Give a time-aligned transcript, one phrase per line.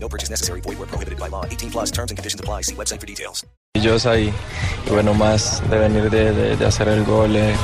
[0.00, 0.60] No purchase necessary.
[0.62, 1.44] Void where prohibited by law.
[1.44, 2.62] 18 plus terms and conditions apply.
[2.62, 3.44] See website for details.
[3.74, 4.32] Ellos ahí,
[4.86, 7.36] y bueno, más de venir de, de- de hacer el gol.
[7.36, 7.54] eh.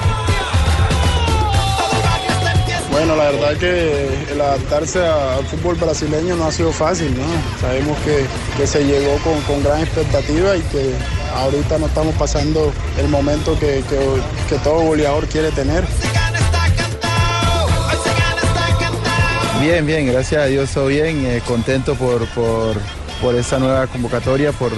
[2.91, 7.25] Bueno, la verdad que el adaptarse al fútbol brasileño no ha sido fácil, ¿no?
[7.61, 8.25] Sabemos que,
[8.56, 10.95] que se llegó con, con gran expectativa y que
[11.34, 15.84] ahorita no estamos pasando el momento que, que- que todo goleador quiere tener.
[19.64, 22.77] Bien, bien, gracias a Dios, todo bien, eh, contento por, por,
[23.22, 24.70] por esta nueva convocatoria, por,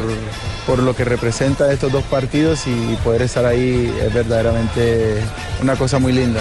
[0.65, 5.17] por lo que representa estos dos partidos y poder estar ahí es verdaderamente
[5.61, 6.41] una cosa muy linda.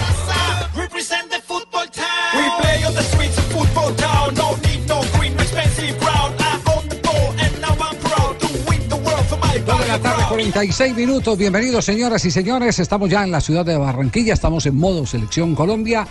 [0.76, 2.06] Represent the football town.
[2.36, 4.32] We play on the streets of football town.
[4.36, 6.32] No need no green, expensive brown.
[6.38, 9.80] I own the ball and now I'm proud to win the world for my Dos
[9.80, 11.36] de la tarde, 46 minutos.
[11.36, 12.78] Bienvenidos, señoras y señores.
[12.78, 14.34] Estamos ya en la ciudad de Barranquilla.
[14.34, 16.06] Estamos en modo Selección Colombia.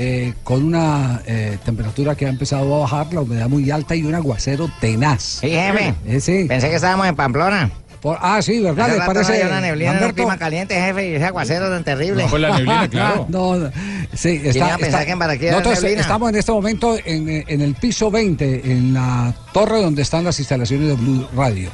[0.00, 4.04] Eh, con una eh, temperatura que ha empezado a bajar, la humedad muy alta y
[4.04, 5.40] un aguacero tenaz.
[5.40, 5.92] Sí, jefe.
[6.06, 6.44] Eh, sí.
[6.46, 7.68] Pensé que estábamos en Pamplona.
[8.00, 8.92] Por- ah, sí, ¿verdad?
[8.92, 9.32] ¿Le no parece?
[9.32, 12.26] había una neblina en un clima caliente, jefe, y ese aguacero tan terrible.
[12.30, 13.70] No, no,
[14.14, 16.02] sí, ¿Quién iba a pensar que en Barranquilla había Nosotros neblina?
[16.02, 20.38] estamos en este momento en, en el piso 20, en la torre donde están las
[20.38, 21.70] instalaciones de Blue Radio.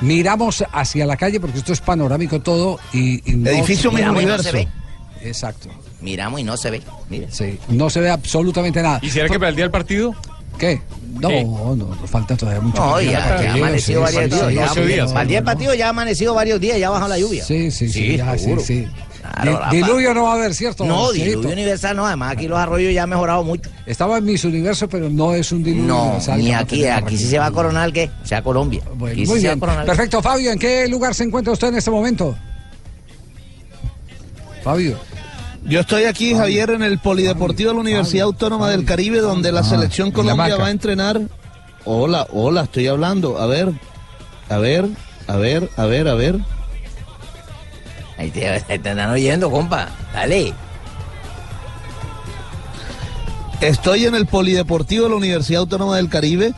[0.00, 4.08] Miramos hacia la calle porque esto es panorámico todo y, y no Edificio no se
[4.08, 4.58] universo.
[5.20, 5.68] Exacto.
[6.00, 6.82] Miramos y no se ve.
[7.08, 7.28] Mire.
[7.30, 8.98] Sí, no se ve absolutamente nada.
[9.02, 10.14] ¿Y será que para el día del partido?
[10.58, 10.80] ¿Qué?
[11.20, 11.44] No, ¿Qué?
[11.44, 12.80] no, nos falta todavía mucho.
[12.84, 13.10] No, ya,
[13.42, 14.70] ya ha amanecido sí, varios sí, días.
[14.74, 16.90] sí, ya- sí, Para el día del partido ya ha amanecido varios días, ya ha
[16.90, 17.44] bajado la lluvia.
[17.44, 18.62] Sí, sí, sí, Sí, ya, sí, seguro.
[18.62, 18.86] sí.
[19.20, 19.70] Claro, Di- Rafa.
[19.70, 20.84] diluvio no va a haber, ¿cierto?
[20.86, 23.68] No, diluvio universal no, además aquí los arroyos ya han mejorado mucho.
[23.84, 27.26] Estaba en Miss Universo, pero no es un diluvio No, universal ni aquí, aquí sí
[27.26, 28.82] se va a coronar que sea Colombia.
[28.94, 29.60] Bueno, Aquí sí muy se va a bien.
[29.60, 29.84] coronar.
[29.86, 32.36] Perfecto, Fabio, ¿en qué lugar se encuentra usted en este momento?
[34.62, 34.96] Fabio.
[35.68, 39.64] Yo estoy aquí, Javier, en el Polideportivo de la Universidad Autónoma del Caribe, donde la
[39.64, 41.20] selección Colombia va a entrenar.
[41.84, 43.38] Hola, hola, estoy hablando.
[43.38, 43.72] A ver,
[44.48, 44.86] a ver,
[45.26, 46.38] a ver, a ver, a ver.
[48.16, 49.88] Ahí te, te están oyendo, compa.
[50.14, 50.52] Dale.
[53.60, 56.54] Estoy en el Polideportivo de la Universidad Autónoma del Caribe.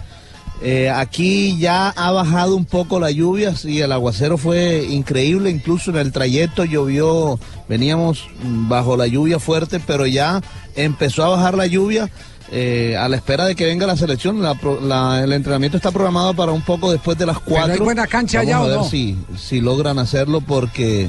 [0.61, 5.91] Eh, aquí ya ha bajado un poco la lluvia, sí, el aguacero fue increíble, incluso
[5.93, 7.39] en el trayecto llovió,
[7.69, 10.41] veníamos bajo la lluvia fuerte, pero ya
[10.75, 12.11] empezó a bajar la lluvia
[12.51, 14.43] eh, a la espera de que venga la selección.
[14.43, 17.75] La pro- la- el entrenamiento está programado para un poco después de las cuatro.
[17.75, 18.85] hay buena cancha Vamos allá a o ver no?
[18.85, 21.09] si, si logran hacerlo porque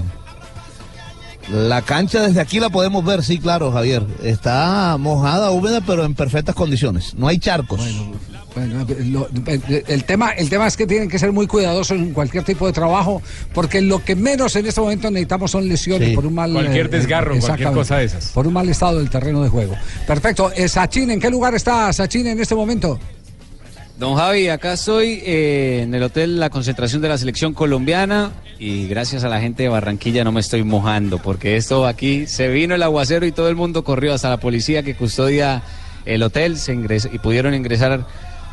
[1.51, 4.05] la cancha desde aquí la podemos ver, sí, claro, Javier.
[4.21, 7.15] Está mojada, húmeda, pero en perfectas condiciones.
[7.15, 7.79] No hay charcos.
[7.79, 8.11] Bueno,
[9.05, 9.29] lo-
[9.87, 12.73] el, tema, el tema es que tienen que ser muy cuidadosos en cualquier tipo de
[12.73, 13.21] trabajo,
[13.53, 16.15] porque lo que menos en este momento necesitamos son lesiones Sí.
[16.15, 18.29] por un mal Cualquier eh, desgarro, cualquier cosa de esas.
[18.29, 19.75] Por un mal estado del terreno de juego.
[20.07, 20.51] Perfecto.
[20.55, 22.99] Eh, Sachin, ¿en qué lugar está Sachin en este momento?
[23.97, 28.87] Don Javi, acá estoy eh, en el hotel La Concentración de la Selección Colombiana y
[28.87, 32.75] gracias a la gente de Barranquilla no me estoy mojando porque esto aquí se vino
[32.75, 35.63] el aguacero y todo el mundo corrió hasta la policía que custodia
[36.05, 38.05] el hotel se ingres- y pudieron ingresar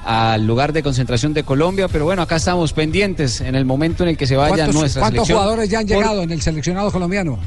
[0.09, 4.11] al lugar de concentración de Colombia, pero bueno, acá estamos pendientes en el momento en
[4.11, 5.39] el que se vaya ¿Cuántos, nuestra cuántos selección.
[5.39, 7.39] jugadores ya han Por- llegado en el seleccionado colombiano?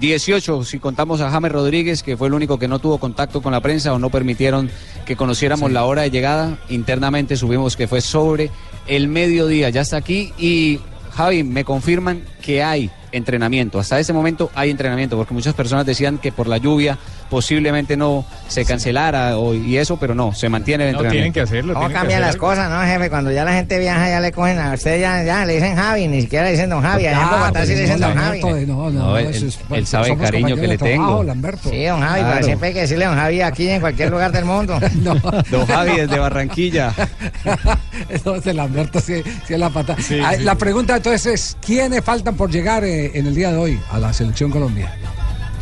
[0.00, 3.52] 18, si contamos a James Rodríguez, que fue el único que no tuvo contacto con
[3.52, 4.68] la prensa o no permitieron
[5.06, 6.58] que conociéramos la hora de llegada.
[6.68, 8.50] Internamente subimos que fue sobre
[8.86, 10.32] el mediodía, ya está aquí.
[10.36, 10.80] Y
[11.16, 13.78] Javi, me confirman que hay entrenamiento.
[13.78, 16.98] Hasta ese momento hay entrenamiento, porque muchas personas decían que por la lluvia
[17.34, 21.12] posiblemente no se cancelara o- y eso, pero no, se mantiene el No, entrenamiento.
[21.12, 21.74] tienen que hacerlo.
[21.74, 23.10] ¿Cómo cambian las cosas, no, jefe?
[23.10, 26.06] Cuando ya la gente viaja, ya le cogen a usted, ya, ya le dicen Javi,
[26.06, 27.06] ni siquiera le dicen Don Javi.
[27.08, 28.40] Allá en Ah, Bogotá sí pues le dicen no, Don Javi.
[28.40, 31.24] No, no, No, él- eso es- él sabe el cariño que le tengo.
[31.24, 31.70] Lamberto.
[31.70, 32.34] Sí, Don Javi, Claro.
[32.34, 34.78] pero siempre hay que decirle Don Javi aquí en cualquier lugar del mundo.
[35.50, 36.94] Don Javi desde Barranquilla.
[38.44, 39.96] De Lamberto sí, sí es la pata.
[39.98, 40.44] Sí, Ah, sí.
[40.44, 43.98] La pregunta entonces es, ¿quiénes faltan por llegar eh, en el día de hoy a
[43.98, 44.92] la selección Colombia?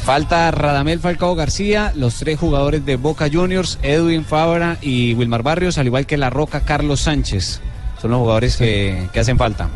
[0.04, 5.78] Falta Radamel Falcao García, los tres jugadores de Boca Juniors, Edwin Fabra y Wilmar Barrios,
[5.78, 7.60] al igual que La Roca Carlos Sánchez.
[8.00, 9.68] Son los jugadores que, que hacen falta.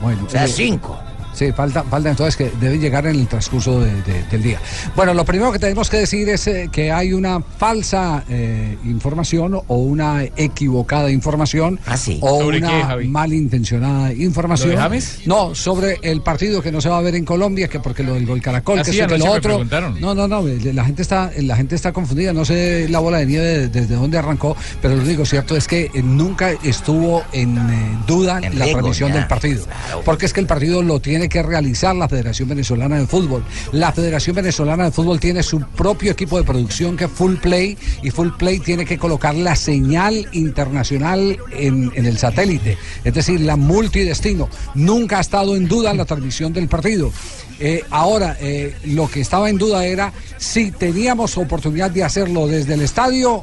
[0.00, 0.96] Bueno, O sea, eh, cinco.
[1.34, 4.58] Sí, falta, falta entonces que deben llegar en el transcurso de- de- del día.
[4.96, 9.54] Bueno, lo primero que tenemos que decir es eh, que hay una falsa eh, información
[9.66, 11.78] o una equivocada información
[12.20, 14.70] o ¿Sobre una qué, malintencionada información.
[14.70, 15.18] ¿Lo de James?
[15.26, 18.14] No, sobre el partido que no se va a ver en Colombia, que porque lo
[18.14, 19.64] del gol Caracol, Ah, que sí, que lo otro.
[20.00, 23.26] No, no, no, la gente está la gente está confundida, no sé la bola de
[23.26, 27.98] nieve desde dónde arrancó, pero lo único cierto es que eh, nunca estuvo en eh,
[28.06, 29.66] duda En la transmisión ya, del partido,
[30.04, 33.44] porque es que el partido lo tiene que realizar la Federación Venezolana de Fútbol.
[33.72, 37.76] La Federación Venezolana de Fútbol tiene su propio equipo de producción que es Full Play
[38.02, 43.56] y Full Play tiene que colocar la señal internacional en, el satélite, es decir, la
[43.56, 44.48] multidestino.
[44.74, 47.12] Nunca ha estado en duda la transmisión del partido.
[47.60, 52.74] Eh, ahora, eh, lo que estaba en duda era si teníamos oportunidad de hacerlo desde
[52.74, 53.42] el estadio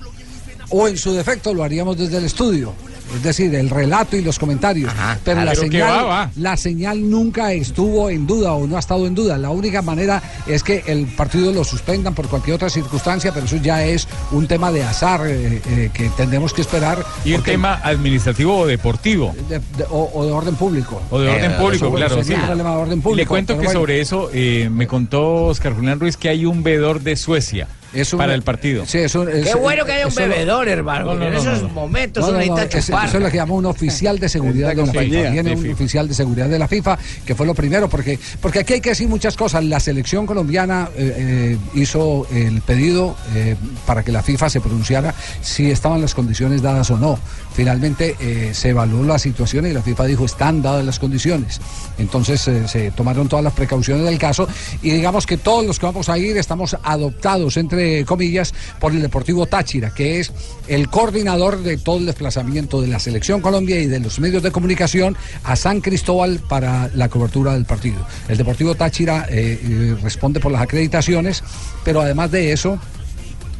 [0.69, 2.73] o en su defecto lo haríamos desde el estudio.
[3.15, 4.91] Es decir, el relato y los comentarios.
[5.23, 6.31] pero la señal, va, va.
[6.37, 9.37] la señal nunca estuvo en duda o no ha estado en duda.
[9.37, 13.57] La única manera es que el partido lo suspendan por cualquier otra circunstancia, pero eso
[13.57, 17.03] ya es un tema de azar eh, eh, que tendremos que esperar.
[17.25, 19.33] ¿Y el tema administrativo o deportivo?
[19.49, 21.01] de- de- o, o de orden público.
[21.09, 22.23] O de orden Eh, público, eso claro.
[22.23, 22.33] sí.
[22.33, 23.15] de orden público.
[23.15, 23.79] Le cuento que bueno.
[23.79, 28.13] sobre eso eh, me contó Oscar Julián Ruiz que hay un vedor de Suecia Es
[28.13, 28.85] un- para el partido.
[28.85, 31.05] Sí, eso es- Qué bueno que haya un bebedor, hermano.
[31.07, 31.73] No, no, en esos no, no.
[31.73, 33.07] momentos No, uno no, no, necesita chupar.
[33.09, 35.31] eso es lo que llama un oficial de seguridad de la compañía, FIFA.
[35.31, 35.73] Viene de un FIFA.
[35.73, 38.89] oficial de seguridad de la FIFA, que fue lo primero, porque, porque aquí hay que
[38.89, 39.63] decir muchas cosas.
[39.65, 43.55] La selección colombiana eh, eh, hizo el pedido eh,
[43.85, 47.19] para que la FIFA se pronunciara si estaban las condiciones dadas o no.
[47.53, 51.59] Finalmente eh, se evaluó la situación y la FIFA dijo están dadas las condiciones.
[51.97, 54.47] Entonces eh, se tomaron todas las precauciones del caso
[54.81, 59.01] y digamos que todos los que vamos a ir estamos adoptados, entre comillas, por el
[59.01, 60.31] Deportivo Táchira, que es
[60.67, 64.51] el coordinador de todo el desplazamiento de la Selección Colombia y de los medios de
[64.51, 68.05] comunicación a San Cristóbal para la cobertura del partido.
[68.27, 71.43] El Deportivo Táchira eh, responde por las acreditaciones,
[71.83, 72.79] pero además de eso,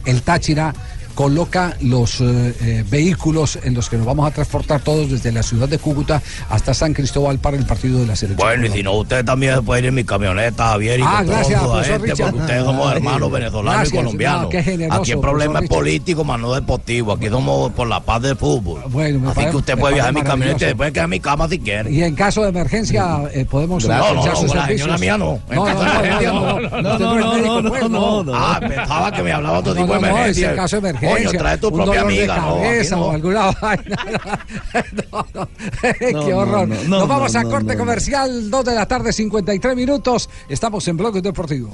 [0.06, 0.74] el Táchira
[1.12, 5.44] coloca los eh, eh, vehículos en los que nos vamos a transportar todos desde la
[5.44, 8.48] ciudad de Cúcuta hasta San Cristóbal para el partido de la selección.
[8.48, 11.18] Bueno, y si no, usted también se puede ir en mi camioneta, Javier, y Ah,
[11.18, 12.26] con gracias, toda gente, Richard.
[12.32, 14.42] porque ustedes somos hermanos venezolanos gracias, y colombianos.
[14.44, 15.78] no, qué generoso, Aquí el problema es Richard.
[15.78, 17.14] político, más no deportivo.
[17.14, 18.82] Aquí somos por la paz del fútbol.
[18.90, 21.10] Bueno, me Así parece- que usted puede viajar en mi camioneta y después quedar en
[21.12, 21.92] mi cama si quiere.
[21.92, 25.18] Y en caso de emergencia eh, podemos No, no, no, sus con la señora mía
[25.18, 25.40] no.
[25.50, 26.82] En No, caso no, de no, emergencia, no, no.
[26.82, 28.24] no, no, no pues, no.
[28.34, 30.50] Ah, pensaba que me hablaba otro No, tipo de no, no, emergencia.
[30.52, 31.01] en caso de emergencia.
[31.02, 33.06] Coño, trae tu propia dolor de amiga, no, cabeza no.
[33.06, 34.46] o alguna vaina.
[35.12, 35.50] No, no.
[36.26, 36.68] Qué horror.
[36.68, 37.80] no, no, Nos vamos no, a corte no.
[37.80, 40.30] comercial, 2 de la tarde, 53 minutos.
[40.48, 41.70] Estamos en Bloque Deportivo.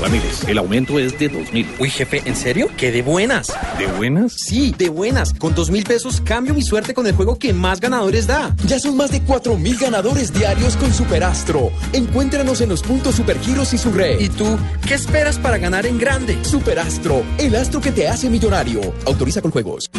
[0.00, 1.66] Ramírez, el aumento es de dos mil.
[1.78, 2.68] Uy, jefe, ¿en serio?
[2.76, 3.52] ¿Qué de buenas?
[3.78, 4.32] ¿De buenas?
[4.34, 5.34] Sí, de buenas.
[5.34, 8.54] Con dos mil pesos cambio mi suerte con el juego que más ganadores da.
[8.66, 11.70] Ya son más de cuatro mil ganadores diarios con Superastro.
[11.92, 14.20] Encuéntranos en los puntos Supergiros y su red.
[14.20, 16.38] ¿Y tú qué esperas para ganar en grande?
[16.42, 18.80] Superastro, el astro que te hace millonario.
[19.06, 19.90] Autoriza con juegos.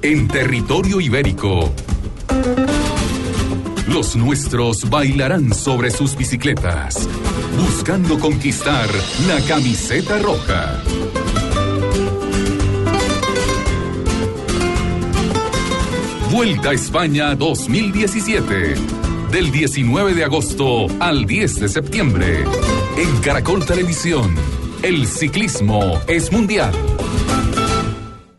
[0.00, 1.70] En territorio ibérico.
[3.88, 7.08] Los nuestros bailarán sobre sus bicicletas,
[7.58, 8.86] buscando conquistar
[9.26, 10.82] la camiseta roja.
[16.30, 18.74] Vuelta a España 2017.
[19.32, 22.44] Del 19 de agosto al 10 de septiembre.
[22.98, 24.34] En Caracol Televisión.
[24.82, 26.72] El ciclismo es mundial.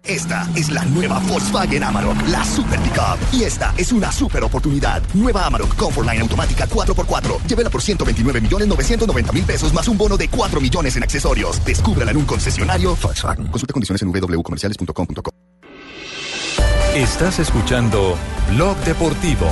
[0.09, 3.19] Esta es la nueva Volkswagen Amarok, la Super Pickup.
[3.31, 5.03] Y esta es una super oportunidad.
[5.13, 7.43] Nueva Amarok Comfortline automática 4x4.
[7.47, 11.63] Llévela por 129 millones 990 mil pesos más un bono de 4 millones en accesorios.
[11.63, 13.47] Descúbrela en un concesionario Volkswagen.
[13.51, 15.31] Consulta condiciones en www.comerciales.com.co.
[16.95, 18.17] Estás escuchando
[18.49, 19.45] Blog Deportivo.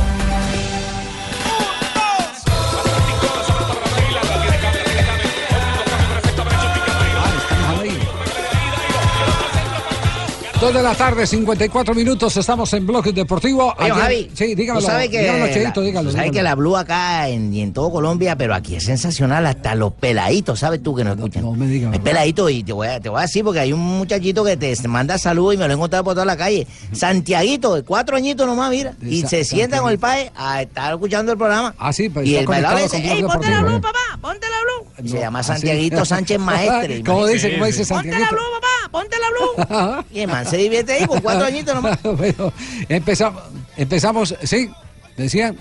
[10.68, 13.74] Dos de la tarde, 54 minutos, estamos en Bloque Deportivo.
[13.80, 14.82] Oye, Ayer- Javi, Sí, dígamelo.
[14.86, 17.90] tú sabes que, dígamelo, Cheito, dígalo, sabes que la Blue acá en, y en todo
[17.90, 21.44] Colombia, pero aquí es sensacional, hasta los peladitos, ¿sabes tú que no escuchan?
[21.44, 21.94] No, me digas.
[21.94, 24.58] Es peladito y te voy, a, te voy a decir porque hay un muchachito que
[24.58, 26.68] te manda saludos y me lo he encontrado por toda la calle.
[26.92, 28.94] Santiaguito, de cuatro añitos nomás, mira.
[29.02, 31.76] Y se sienta con el padre a estar escuchando el programa.
[31.80, 34.00] Ah, sí, pues Y el conectado dice, ¡Ey, ponte la Blue, papá!
[34.22, 34.58] ¡Ponte la
[35.00, 35.10] Blue!
[35.10, 35.44] Se llama Ah.
[35.44, 37.04] Santiaguito Sánchez Maestre.
[37.06, 37.54] ¿Cómo dice?
[37.54, 38.36] ¿Cómo dice Ponte la Santiaguito?
[38.36, 38.68] Blue, papá!
[38.92, 40.06] ¡Ponte la Blue!
[40.12, 41.98] y el man se divierte ahí con cuatro añitos nomás.
[42.90, 43.44] empezamos,
[43.78, 44.70] empezamos, sí,
[45.16, 45.58] decían.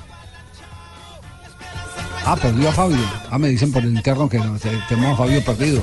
[2.25, 2.99] Ah, perdió a Fabio.
[3.31, 5.81] Ah, me dicen por el interno que no, te- tenemos a Fabio perdido.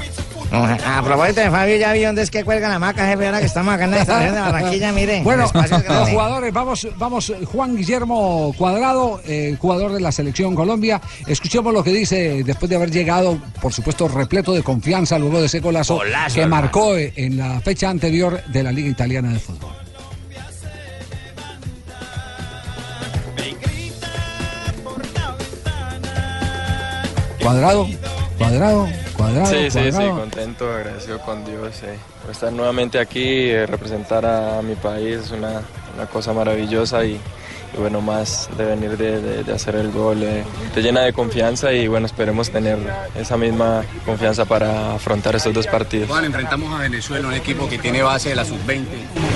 [0.54, 3.48] A propósito de Fabio, ya vi dónde es que cuelgan la maca, jefe, ahora que
[3.48, 5.24] estamos acá en la estación de Barranquilla, mire.
[5.24, 5.50] Bueno,
[5.90, 11.02] los jugadores, vamos, vamos, Juan Guillermo Cuadrado, eh, jugador de la selección Colombia.
[11.26, 15.48] Escuchemos lo que dice después de haber llegado, por supuesto, repleto de confianza luego de
[15.48, 16.62] ese golazo, Golazo, que hermano.
[16.62, 19.72] marcó eh, en la fecha anterior de la Liga Italiana de Fútbol.
[27.42, 27.88] Cuadrado,
[28.44, 29.46] cuadrado, cuadrado.
[29.48, 34.62] Sí, sí, sí, contento, agradecido con Dios eh, por estar nuevamente aquí, eh, representar a
[34.62, 35.62] mi país es una,
[35.96, 40.22] una cosa maravillosa y, y bueno, más de venir de, de- de hacer el gol,
[40.24, 42.78] eh, te llena de confianza y bueno, esperemos tener
[43.20, 46.08] esa misma confianza para afrontar estos dos partidos.
[46.10, 48.84] Juan, enfrentamos a Venezuela, un equipo que tiene base de la sub-20,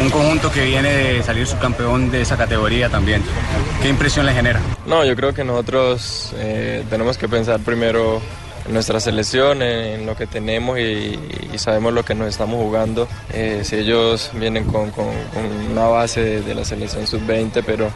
[0.01, 3.23] un conjunto que viene de salir subcampeón de esa categoría también.
[3.81, 4.59] ¿Qué impresión le genera?
[4.85, 8.21] No, yo creo que nosotros eh, tenemos que pensar primero
[8.67, 11.19] en nuestra selección, en, en lo que tenemos y,
[11.53, 13.07] y sabemos lo que nos estamos jugando.
[13.33, 17.89] Eh, si ellos vienen con, con- con una base de, de la selección sub-20, pero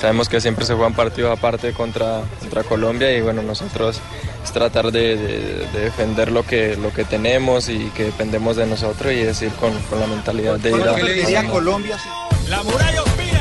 [0.00, 4.00] sabemos que siempre se juegan partidos aparte contra, contra Colombia y bueno, nosotros
[4.44, 8.66] es tratar de, de- de defender lo que, lo que tenemos y que dependemos de
[8.66, 10.94] nosotros y es ir con, con la mentalidad de ir a...
[10.94, 11.98] ¿Qué le diría a- Colombia?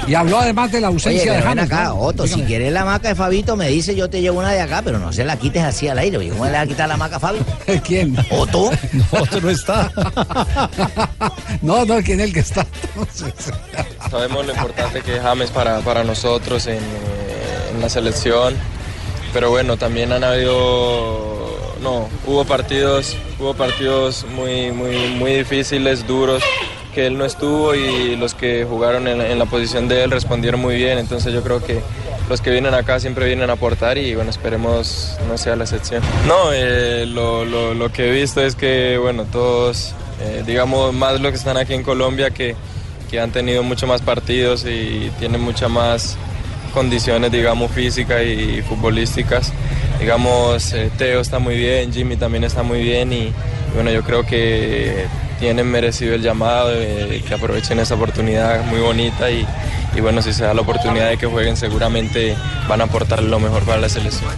[0.07, 1.65] Y habló además de la ausencia de James.
[1.65, 1.99] acá, ¿no?
[1.99, 4.81] Otto, si quieres la maca de Fabito, me dice yo te llevo una de acá,
[4.83, 6.29] pero no se la quites así al aire.
[6.29, 7.45] ¿Cómo le va a quitar la maca a Fabio?
[7.85, 8.15] ¿Quién?
[8.29, 8.71] ¿Otto?
[9.11, 9.91] Otto no está.
[11.61, 12.65] no, no, ¿quién es el que está?
[12.95, 13.53] entonces?
[14.09, 16.79] Sabemos lo importante que es James para, para nosotros en,
[17.73, 18.55] en la selección,
[19.33, 26.43] pero bueno, también han habido, no, hubo partidos, hubo partidos muy, muy, muy difíciles, duros,
[26.91, 30.59] que él no estuvo y los que jugaron en, en la posición de él respondieron
[30.61, 31.79] muy bien, entonces yo creo que
[32.29, 36.01] los que vienen acá siempre vienen a aportar y bueno, esperemos no sea la excepción.
[36.27, 41.19] No, eh, lo, lo- lo que he visto es que bueno, todos, eh, digamos más
[41.19, 42.55] los que están aquí en Colombia que
[43.09, 46.15] que han tenido mucho más partidos y tienen muchas más
[46.73, 49.51] condiciones, digamos, físicas y futbolísticas.
[49.99, 53.33] Digamos, eh, Teo está muy bien, Jimmy también está muy bien y
[53.75, 55.05] bueno, yo creo que
[55.41, 59.45] tienen merecido el llamado, de que aprovechen esa oportunidad muy bonita y,
[59.95, 62.35] y bueno, si se da la oportunidad de que jueguen seguramente
[62.69, 64.29] van a aportar lo mejor para la selección.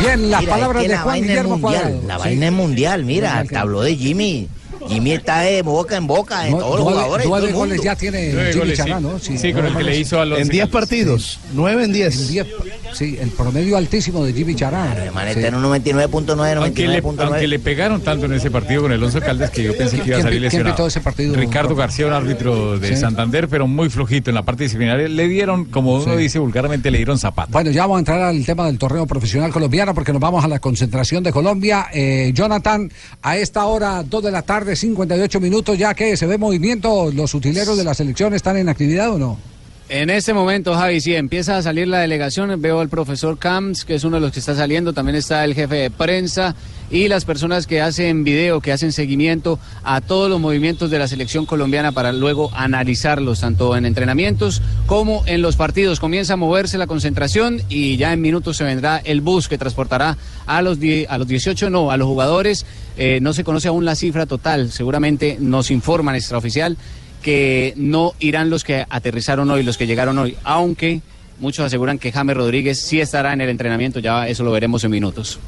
[0.00, 2.06] Bien, las Mira, es palabras que de la Juan vaina es Guillermo mundial, Cuadrado.
[2.08, 2.20] La Sí.
[2.20, 4.48] vaina es mundial, mira, te habló de Jimmy.
[4.88, 7.26] Jimmy está de boca en boca de Nu- todos los jugadores.
[7.28, 7.82] nueve goles mundo.
[7.84, 9.02] ya tiene Nueve Jimmy Chará, sí.
[9.02, 9.18] ¿no?
[9.38, 12.20] Sí, con el que le hizo a los En 10 partidos, 9 en 10.
[12.20, 12.46] En diez,
[12.94, 14.94] Sí, el promedio altísimo de Jimmy Chará.
[15.14, 15.30] Man, Sí.
[15.36, 17.24] está en un 99.9, Aunque le, 99.9.
[17.32, 20.08] aunque le pegaron tanto en ese partido con el Alonso Caldas que yo pensé que
[20.08, 20.86] iba a ¿Quién- salir quién lesionado.
[20.86, 21.74] ese partido, Ricardo?
[21.74, 22.96] García, un árbitro de Sí.
[22.96, 25.08] Santander, pero muy flojito en la parte disciplinaria.
[25.08, 26.20] Le dieron, como uno Sí.
[26.22, 27.50] dice vulgarmente, le dieron zapato.
[27.52, 30.48] Bueno, ya vamos a entrar al tema del torneo profesional colombiano porque nos vamos a
[30.48, 31.86] la concentración de Colombia.
[31.94, 32.90] Eh, Jonathan,
[33.22, 37.34] a esta hora, 2 de la tarde, 58 minutos, ya que se ve movimiento, los
[37.34, 39.51] utileros de la selección están en actividad o no?
[39.88, 42.60] En este momento, Javi, sí, empieza a salir la delegación.
[42.62, 44.92] Veo al profesor Camps, que es uno de los que está saliendo.
[44.92, 46.54] También está el jefe de prensa
[46.90, 51.08] y las personas que hacen video, que hacen seguimiento a todos los movimientos de la
[51.08, 56.00] selección colombiana para luego analizarlos, tanto en entrenamientos como en los partidos.
[56.00, 60.16] Comienza a moverse la concentración y ya en minutos se vendrá el bus que transportará
[60.46, 62.66] a los, a los 18, no, a los jugadores.
[62.96, 64.70] Eh, no se conoce aún la cifra total.
[64.70, 66.76] Seguramente nos informan extraoficial
[67.22, 71.00] que no irán los que aterrizaron hoy, los que llegaron hoy, aunque
[71.40, 74.90] muchos aseguran que James Rodríguez sí estará en el entrenamiento, ya eso lo veremos en
[74.90, 75.38] minutos.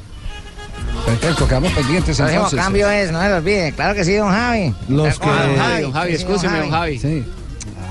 [1.05, 2.59] Perfecto, quedamos pendientes El entonces.
[2.59, 3.71] cambio es, no se lo olvide.
[3.73, 4.73] Claro que sí, don Javi.
[4.89, 6.99] Los que- don Javi, don Javi, Sí, sí, escúcheme, don Javi.
[6.99, 7.23] Sí.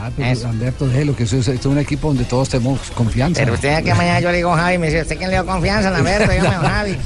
[0.04, 3.40] Ah, pero Alberto, déjelo, que es, esto es un equipo donde todos tenemos confianza.
[3.40, 5.90] Pero usted que mañana yo le digo Javi, me dice, ¿usted quién le dio confianza,
[5.92, 6.30] Lamberto?
[6.30, 6.96] Dígame, don Javi.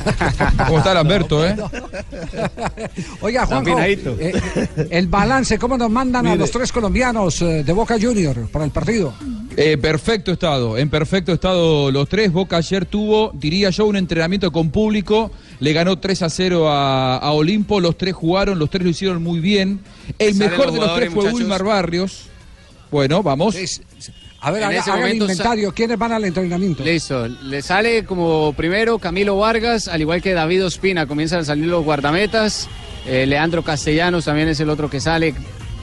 [0.67, 1.57] ¿Cómo está Lamberto, eh?
[3.21, 4.33] Oiga, Juanjo, eh,
[4.91, 8.73] el balance, ¿cómo nos mandan a los tres colombianos eh, de Boca Junior para el
[8.73, 9.15] partido?
[9.57, 12.33] Eh, perfecto estado, en perfecto estado los tres.
[12.33, 15.31] Boca ayer tuvo, diría yo, un entrenamiento con público.
[15.61, 17.81] Le ganó 3 a 0 a, a Olimpo.
[17.81, 19.81] Los tres jugaron, los tres lo hicieron muy bien.
[20.19, 21.41] El mejor de los tres fue muchachos.
[21.41, 22.28] Wilmar Barrios.
[22.91, 23.57] Bueno, vamos.
[24.41, 25.73] A ver, En haga, ese haga el momento sa- inventario.
[25.75, 26.85] ¿Quiénes van al entrenamiento?
[26.85, 31.67] Listo, le sale como primero Camilo Vargas, al igual que David Ospina, comienzan a salir
[31.67, 32.69] los guardametas.
[33.07, 35.35] Eh, Leandro Castellanos también es el otro que sale.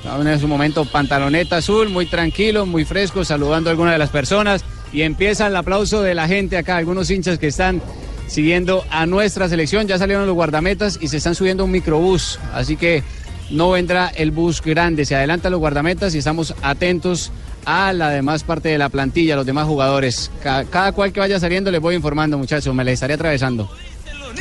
[0.06, 4.64] En su momento pantaloneta azul, muy tranquilo, muy fresco, saludando a algunas de las personas.
[4.94, 7.82] Y empieza el aplauso de la gente acá, algunos hinchas que están
[8.28, 9.88] siguiendo a nuestra selección.
[9.88, 12.40] Ya salieron los guardametas y se están subiendo a un microbús.
[12.54, 13.04] Así que
[13.52, 15.06] no vendrá el bus grande.
[15.06, 17.32] Se adelantan los guardametas y estamos atentos
[17.66, 20.32] a la demás parte de la plantilla, los demás jugadores.
[20.44, 22.74] Ca- cada cual que vaya saliendo les voy informando, muchachos.
[22.76, 23.70] Me les estaré atravesando.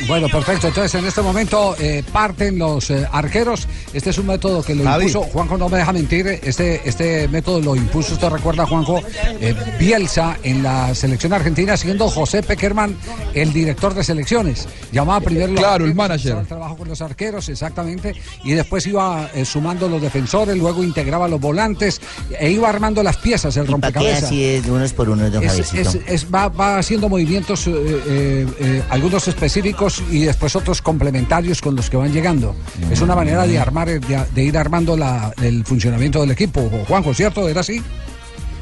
[0.07, 0.67] Bueno, perfecto.
[0.67, 3.67] Entonces, en este momento eh, parten los eh, arqueros.
[3.93, 5.05] Este es un método que lo Javi.
[5.05, 9.01] impuso, Juanjo no me deja mentir, este, este método lo impuso, usted recuerda, Juanjo,
[9.39, 12.95] eh, Bielsa en la selección argentina, siendo José Peckerman
[13.33, 14.67] el director de selecciones.
[14.91, 16.37] Llamaba primero los Claro, el manager.
[16.37, 21.27] el trabajo con los arqueros, exactamente, y después iba eh, sumando los defensores, luego integraba
[21.27, 22.01] los volantes,
[22.37, 24.23] e iba armando las piezas, el ¿Y para qué rompecabezas.
[24.25, 25.89] así es unos por unos, don Es- Javiercito?
[25.89, 31.61] es- es- va, va haciendo movimientos, eh, eh, eh, algunos específicos y después otros complementarios
[31.61, 32.55] con los que van llegando.
[32.91, 36.69] Es una manera de armar, de, ir armando la- el funcionamiento del equipo.
[36.87, 37.47] Juanjo, ¿cierto?
[37.47, 37.81] ¿Era así?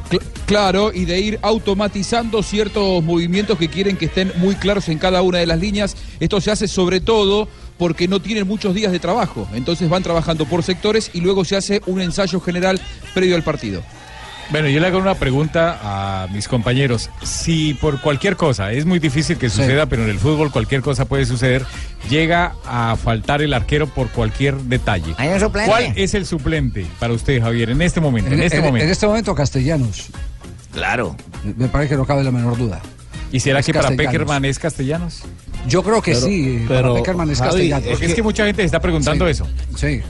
[0.09, 4.97] Cl- Claro, y de ir automatizando ciertos movimientos que quieren que estén muy claros en
[4.99, 5.95] cada una de las líneas.
[6.19, 9.47] Esto se hace sobre todo porque no tienen muchos días de trabajo.
[9.53, 12.79] Entonces van trabajando por sectores y luego se hace un ensayo general
[13.13, 13.81] previo al partido.
[14.53, 17.09] Bueno, yo le hago una pregunta a mis compañeros.
[17.23, 21.05] Si por cualquier cosa, es muy difícil que suceda, pero en el fútbol cualquier cosa
[21.05, 21.65] puede suceder,
[22.07, 25.15] llega a faltar el arquero por cualquier detalle.
[25.17, 25.69] ¿Hay un suplente?
[25.71, 28.27] ¿Cuál es el suplente para usted, Javier, en este momento?
[28.31, 28.85] En, En, este en- momento.
[28.85, 30.09] en este momento, Castellanos.
[30.71, 31.15] Claro.
[31.57, 32.79] Me parece que no cabe la menor duda.
[33.31, 33.89] ¿Y será Es que para.
[33.89, 35.23] Peckerman es castellanos?
[35.67, 37.87] Yo creo que Pero- sí, pero, para Peckerman es Javi, Castellanos.
[37.89, 39.31] porque es que mucha gente se está preguntando Sí.
[39.31, 39.47] eso.
[39.75, 40.01] Sí.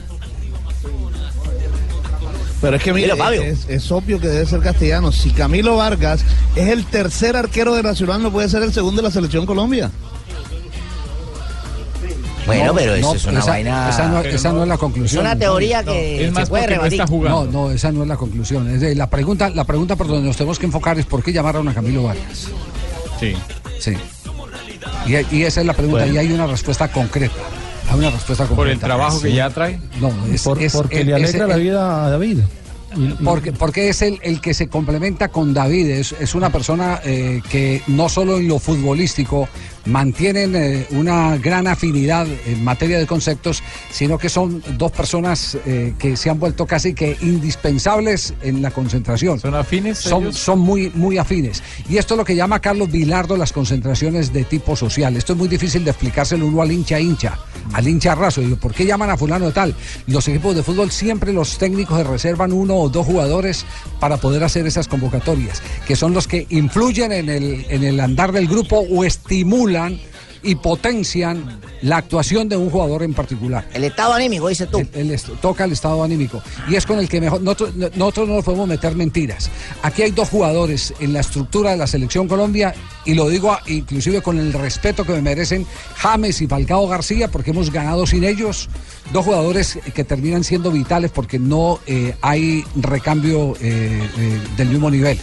[2.60, 5.12] Pero es que Mira, es, es obvio que debe ser castellano.
[5.12, 6.24] Si Camilo Vargas
[6.56, 9.90] es el tercer arquero de Nacional, no puede ser el segundo de la selección Colombia.
[12.46, 13.88] Bueno, No, pero eso no, es una esa, vaina.
[13.88, 15.24] Esa no, esa no es la conclusión.
[15.24, 17.02] Es una teoría que se puede rebatir.
[17.10, 18.68] No, no, esa no es la conclusión.
[18.70, 21.32] Es de- la pregunta, la pregunta por donde nos tenemos que enfocar es por qué
[21.32, 22.48] llamaron a Camilo Vargas.
[23.18, 23.34] Sí.
[23.78, 23.92] Sí.
[25.06, 26.14] Y, y esa es la pregunta, Bueno.
[26.14, 27.34] y hay una respuesta concreta.
[27.94, 28.44] Una respuesta.
[28.46, 29.78] ¿Por el trabajo que ya trae?
[30.00, 32.38] No, es, Por- es- porque le alegra la vida a David.
[33.24, 37.42] Porque, porque es el, el que se complementa con David, es, es una persona eh,
[37.50, 39.48] que no solo en lo futbolístico
[39.86, 45.94] mantienen eh, una gran afinidad en materia de conceptos, sino que son dos personas eh,
[45.98, 49.38] que se han vuelto casi que indispensables en la concentración.
[49.40, 49.98] ¿Son afines?
[49.98, 50.38] Son, ellos?
[50.38, 51.62] son muy, muy afines.
[51.88, 55.16] Y esto es lo que llama Carlos Vilardo las concentraciones de tipo social.
[55.16, 57.38] Esto es muy difícil de explicárselo uno al hincha hincha,
[57.72, 58.40] al hincha raso.
[58.40, 59.74] Digo, ¿por qué llaman a fulano de tal?
[60.06, 63.66] Los equipos de fútbol siempre los técnicos se reservan uno o dos jugadores
[64.00, 68.32] para poder hacer esas convocatorias, que son los que influyen en el, en el andar
[68.32, 69.73] del grupo o estimulan
[70.46, 73.66] y potencian la actuación de un jugador en particular.
[73.72, 74.78] El estado anímico, dice tú.
[74.78, 76.42] El- el est- toca el estado anímico.
[76.68, 77.40] Y es con el que mejor.
[77.40, 79.50] Nosotros, no- nosotros no nos podemos meter mentiras.
[79.82, 82.74] Aquí hay dos jugadores en la estructura de la selección Colombia,
[83.06, 87.52] y lo digo inclusive con el respeto que me merecen James y Falcao García, porque
[87.52, 88.68] hemos ganado sin ellos.
[89.14, 94.90] Dos jugadores que terminan siendo vitales porque no eh, hay recambio eh, eh, del mismo
[94.90, 95.18] nivel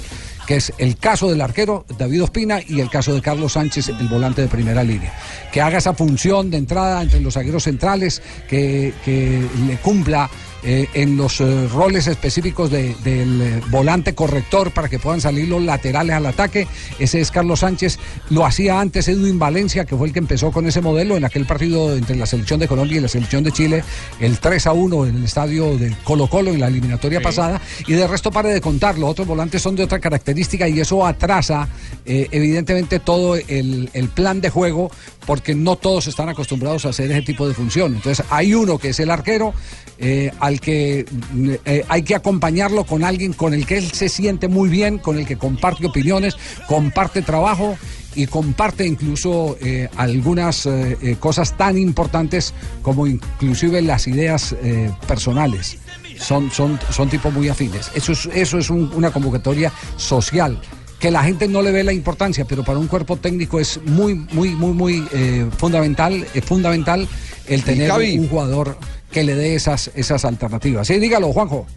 [0.52, 4.10] que es el caso del arquero David Ospina y el caso de Carlos Sánchez, el
[4.10, 5.18] volante de primera línea.
[5.50, 10.30] Que haga esa función de entrada entre los zagueros centrales, que, que le cumpla
[10.64, 15.48] eh, en los eh, roles específicos de- del eh, volante corrector para que puedan salir
[15.48, 16.68] los laterales al ataque.
[17.00, 17.98] Ese es Carlos Sánchez.
[18.30, 21.46] Lo hacía antes Edwin Valencia, que fue el que empezó con ese modelo en aquel
[21.46, 23.84] partido entre la selección de Colombia y la selección de Chile,
[24.20, 27.60] el 3 a 1 en el estadio de Colo Colo en la eliminatoria pasada.
[27.88, 31.06] Y de resto, pare de contar, los otros volantes son de otra característica y eso
[31.06, 31.68] atrasa
[32.06, 34.92] evidentemente todo el, el plan de juego
[35.26, 37.96] porque no todos están acostumbrados a hacer ese tipo de función.
[37.96, 39.54] Entonces hay uno que es el arquero
[40.02, 44.10] eh, al que mm, eh, hay que acompañarlo con alguien con el que él se
[44.10, 46.36] siente muy bien, con el que comparte opiniones,
[46.68, 47.78] comparte trabajo
[48.16, 54.92] y comparte incluso eh, algunas eh, eh, cosas tan importantes como inclusive las ideas eh,
[55.08, 55.78] personales.
[56.20, 57.90] Son, son, son tipos muy afines.
[57.96, 60.60] Eso es, eso es un- una convocatoria social
[61.00, 64.14] que la gente no le ve la importancia, pero para un cuerpo técnico es muy,
[64.34, 67.08] muy, muy, muy eh, fundamental, es fundamental
[67.48, 67.88] el tener
[68.20, 68.78] un jugador
[69.12, 70.88] que le dé esas, esas alternativas.
[70.88, 71.68] Sí, dígalo, Juanjo.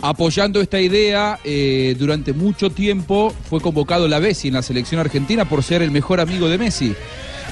[0.00, 5.48] Apoyando esta idea, eh, durante mucho tiempo fue convocado la Bessi en la selección argentina
[5.48, 6.94] por ser el mejor amigo de Messi.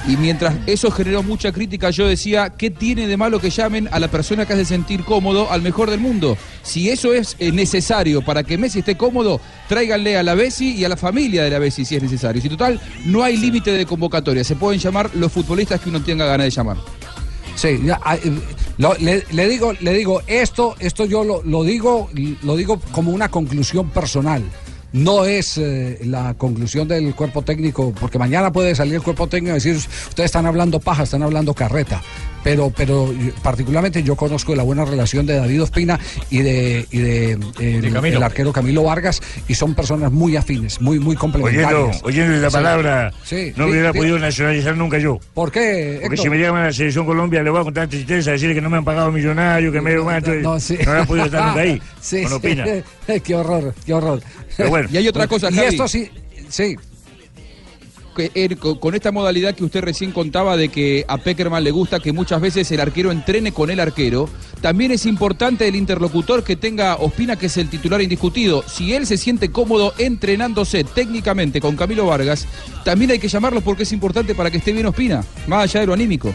[0.07, 3.99] Y mientras eso generó mucha crítica, yo decía, ¿qué tiene de malo que llamen a
[3.99, 6.37] la persona que hace sentir cómodo al mejor del mundo?
[6.63, 10.85] Si eso es eh, necesario para que Messi esté cómodo, tráiganle a la Bessi y
[10.85, 12.41] a la familia de la Bessi si es necesario.
[12.41, 16.25] Si total, no hay límite de convocatoria, se pueden llamar los futbolistas que uno tenga
[16.25, 16.77] ganas de llamar.
[17.57, 18.31] Sí, ya, eh,
[18.77, 22.07] lo- le, digo, le digo, esto, esto yo lo, lo digo,
[22.43, 24.43] lo digo como una conclusión personal.
[24.93, 29.51] No es eh, la conclusión del cuerpo técnico, porque mañana puede salir el cuerpo técnico
[29.51, 32.01] y decir, ustedes están hablando paja, están hablando carreta.
[32.47, 37.31] Pero, pero particularmente yo conozco la buena relación de David Ospina y de, y de,
[37.59, 41.99] el, arquero Camilo Vargas, y son personas muy afines, muy, muy Oyendo, complementarias.
[42.03, 42.53] oyendo la Sí.
[42.55, 43.97] palabra, Sí, no sí, hubiera sí.
[43.97, 45.19] podido nacionalizar nunca yo.
[45.33, 45.99] ¿Por qué?
[46.01, 48.61] Porque si me llaman a la selección Colombia, le voy a contar tristeza, decirle que
[48.61, 50.75] no me han pagado millonario, que me entonces no, sí.
[50.75, 51.81] hubiera podido estar nunca ahí.
[52.01, 52.39] Sí, con
[53.23, 54.21] qué horror, qué horror.
[54.55, 54.87] Pero bueno.
[54.93, 56.09] Y hay otra cosa, Y esto sí,
[56.47, 56.77] sí.
[58.79, 62.41] Con esta modalidad que usted recién contaba de que a Peckerman le gusta que muchas
[62.41, 64.29] veces el arquero entrene con el arquero,
[64.61, 68.63] también es importante el interlocutor que tenga Ospina, que es el titular indiscutido.
[68.67, 72.47] Si él se siente cómodo entrenándose técnicamente con Camilo Vargas,
[72.83, 75.87] también hay que llamarlo porque es importante para que esté bien Ospina, más allá de
[75.87, 76.33] lo anímico.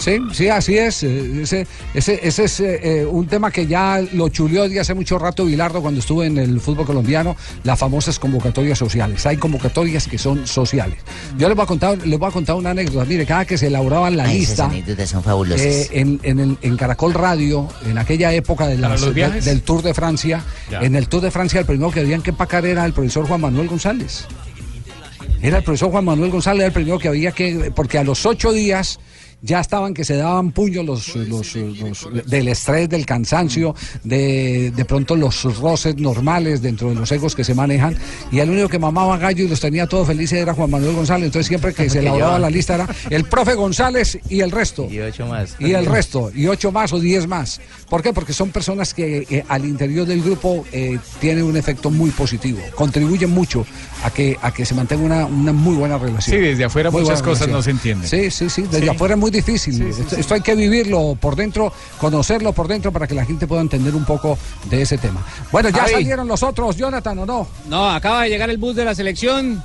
[0.00, 1.02] Sí, sí, así es.
[1.02, 4.94] Eh, Ese, ese, ese es eh, eh, un tema que ya lo chuleó de hace
[4.94, 9.26] mucho rato Vilardo cuando estuvo en el fútbol colombiano, las famosas convocatorias sociales.
[9.26, 10.96] Hay convocatorias que son sociales.
[11.36, 13.04] Yo les voy a contar, les voy a contar una anécdota.
[13.04, 14.64] Mire, cada que se elaboraban la Ay, lista.
[14.64, 15.60] anécdotas son fabulosas.
[15.66, 20.42] eh, en, en el- en Caracol Radio, en aquella época de del Tour de Francia,
[20.70, 20.80] Ya.
[20.80, 23.42] en el Tour de Francia el primero que habían que empacar era el profesor Juan
[23.42, 24.24] Manuel González.
[25.42, 28.52] Era el profesor Juan Manuel González el primero que había que, porque a los ocho
[28.52, 28.98] días
[29.42, 33.74] ya estaban que se daban puños los, los- los- del estrés, del cansancio,
[34.04, 37.96] de, de pronto los roces normales dentro de los egos que se manejan,
[38.30, 41.26] y el único que mamaba gallo y los tenía todos felices era Juan Manuel González,
[41.26, 44.88] entonces siempre que se elaboraba la lista era el profe González y el resto.
[44.90, 45.56] Y ocho más.
[45.58, 47.60] Y el resto, y ocho más o diez más.
[47.88, 48.12] ¿Por qué?
[48.12, 52.58] Porque son personas que eh, al interior del grupo eh, tienen un efecto muy positivo,
[52.74, 53.66] contribuyen mucho
[54.04, 56.36] a que, a que se mantenga una, una muy buena relación.
[56.36, 57.56] Sí, desde afuera Muy muchas cosas relación.
[57.58, 58.08] no se entienden.
[58.08, 58.88] Sí, sí, sí, desde Sí.
[58.88, 59.80] afuera es muy difícil.
[59.82, 63.60] esto, esto hay que vivirlo por dentro, conocerlo por dentro para que la gente pueda
[63.62, 64.38] entender un poco
[64.68, 65.24] de ese tema.
[65.52, 65.92] Bueno, ya Javi.
[65.92, 67.48] salieron los otros, Jonathan, ¿o no?
[67.68, 69.62] No, acaba de llegar el bus de la selección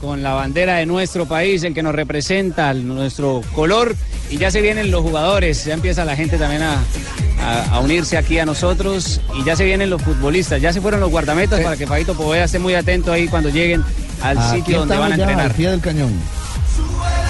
[0.00, 3.96] con la bandera de nuestro país, el que nos representa, el- nuestro color,
[4.30, 6.74] y ya se vienen los jugadores, ya empieza la gente también a,
[7.42, 11.00] a- a unirse aquí a nosotros, y ya se vienen los futbolistas, ya se fueron
[11.00, 13.82] los guardametas para que Fabito Poveda esté muy atento ahí cuando lleguen
[14.22, 15.52] al Aquí sitio donde van a al entrenar.
[15.54, 16.12] pie del cañón.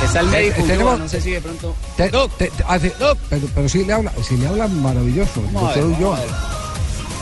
[0.04, 1.74] Está el Eh, médico, eh, tenemos- no sé si de pronto...
[1.96, 2.92] Te- te- te- hace-
[3.30, 5.40] pero, pero sí le habla, sí le habla maravilloso.
[5.46, 6.18] el doctor Ulloa.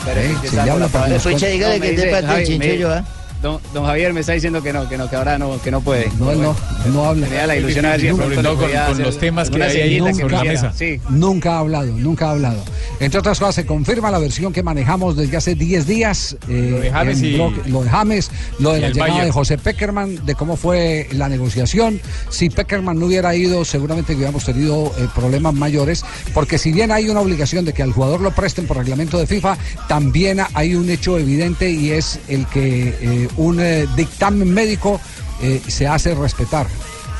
[0.05, 1.05] Pero Eh, está le habla la para
[1.47, 3.05] que dígale dice, parte Chincho me- Ulloa.
[3.41, 5.81] Don, don Javier me está diciendo que no, que no, que ahora no, que no
[5.81, 6.09] puede.
[6.19, 6.55] No, no,
[6.91, 7.27] no habla.
[7.27, 9.61] Tenía la ilusión a ver si de Sobre pronto todo le con- los temas que
[9.63, 10.73] hay ahí sobre la mesa.
[10.75, 10.99] Sí.
[11.09, 12.63] Nunca ha hablado, nunca ha hablado.
[12.99, 16.35] Entre otras cosas, se confirma la versión que manejamos desde hace 10 días.
[16.49, 19.25] eh, Lo de James en y- bloque- lo de James, lo de la llegada Bayern.
[19.27, 22.01] de José Peckerman, de cómo fue la negociación.
[22.29, 27.07] Si Peckerman no hubiera ido, seguramente hubiéramos tenido eh, problemas mayores, porque si bien hay
[27.09, 30.89] una obligación de que al jugador lo presten por reglamento de FIFA, también hay un
[30.89, 34.99] hecho evidente y es el que eh, un eh, dictamen médico
[35.41, 36.67] eh, se hace respetar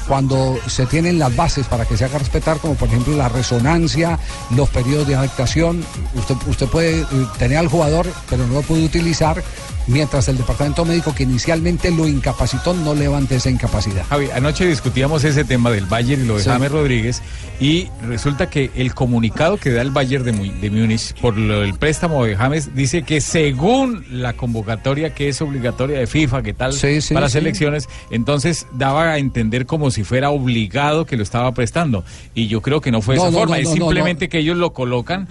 [0.07, 4.17] cuando se tienen las bases para que se haga respetar, como por ejemplo la resonancia,
[4.55, 5.83] los periodos de adaptación.
[6.15, 7.05] Usted, usted puede eh,
[7.37, 9.43] tener al jugador, pero no lo puede utilizar
[9.87, 14.05] mientras el departamento médico que inicialmente lo incapacitó no levante esa incapacidad.
[14.09, 16.49] Javi, anoche discutíamos ese tema del Bayern y lo de Sí.
[16.49, 17.21] James Rodríguez
[17.59, 21.73] y resulta que el comunicado que da el Bayern de, de Múnich por lo del
[21.73, 26.73] préstamo de James dice que según la convocatoria que es obligatoria de FIFA, que tal
[26.73, 31.51] Sí, sí, para selecciones, entonces daba a entender como si fuera obligado que lo estaba
[31.53, 32.03] prestando
[32.35, 34.39] y yo creo que no fue de No, esa no, forma, no, es simplemente que
[34.39, 35.27] ellos lo colocan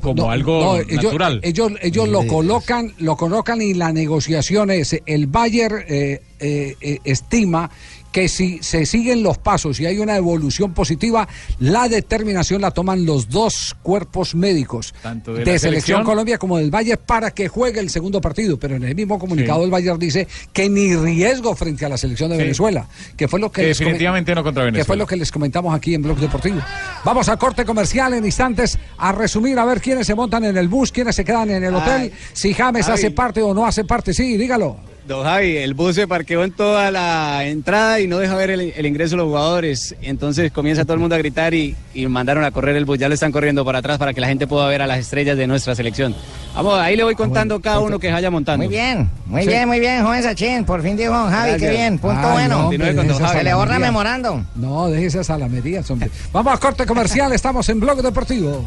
[0.00, 1.40] como, algo ellos- natural.
[1.42, 6.98] Ellos, ellos lo colocan, lo colocan y la negociación es, el Bayer eh, eh, eh,
[7.04, 7.70] estima
[8.12, 11.26] que si se siguen los pasos y hay una evolución positiva,
[11.58, 16.58] la determinación la toman los dos cuerpos médicos Tanto de, de selección, selección- Colombia como
[16.58, 18.58] del Bayer para que juegue el segundo partido.
[18.58, 22.28] Pero en el mismo comunicado el Bayer dice que ni riesgo frente a la selección
[22.30, 22.42] de Sí.
[22.42, 25.02] Venezuela, que fue lo que definitivamente no contra que fue Venezuela.
[25.02, 26.60] lo que les comentamos aquí en Blog Deportivo.
[27.04, 30.68] Vamos a corte comercial en instantes a resumir a ver quiénes se montan en el
[30.68, 33.84] bus, quiénes se quedan en el hotel, Ay, si James hace parte o no hace
[33.84, 34.12] parte.
[34.12, 34.91] Sí, dígalo.
[35.06, 38.60] Don Javi, el bus se parqueó en toda la entrada y no deja ver el,
[38.76, 39.96] el ingreso de los jugadores.
[40.00, 42.98] Entonces comienza todo el mundo a gritar y, y mandaron a correr el bus.
[43.00, 45.36] Ya lo están corriendo para atrás para que la gente pueda ver a las estrellas
[45.36, 46.14] de nuestra selección.
[46.54, 48.64] Vamos, ahí le voy contando cada uno que vaya montando.
[48.64, 49.48] Muy bien, muy Sí.
[49.48, 50.64] bien, muy bien, joven Sachin.
[50.64, 51.98] Por fin dijo don Javi, qué bien.
[51.98, 52.48] Punto Ay, bueno.
[52.48, 53.38] no, hombre, Continúe con don déjese Javi.
[53.38, 54.44] Se le borra memorando.
[54.54, 56.10] No, déjese esas salamerías, hombre.
[56.32, 58.64] Vamos a corte comercial, estamos en Blog Deportivo.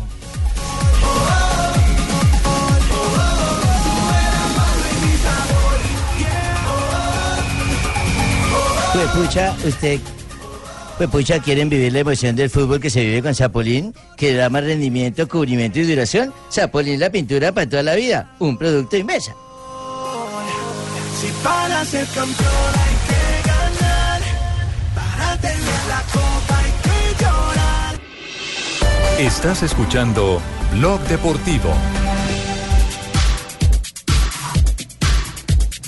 [8.96, 10.00] Pues pucha, usted,
[10.98, 14.50] pues pucha, quieren vivir la emoción del fútbol que se vive con Zapolín, que da
[14.50, 16.34] más rendimiento, cubrimiento y duración.
[16.50, 18.34] Zapolín, la pintura para toda la vida.
[18.40, 19.36] Un producto inversa.
[21.20, 24.22] Si para ser campeón hay que ganar,
[24.96, 28.00] para tener la copa hay que llorar.
[29.20, 31.74] Estás escuchando Blog Deportivo.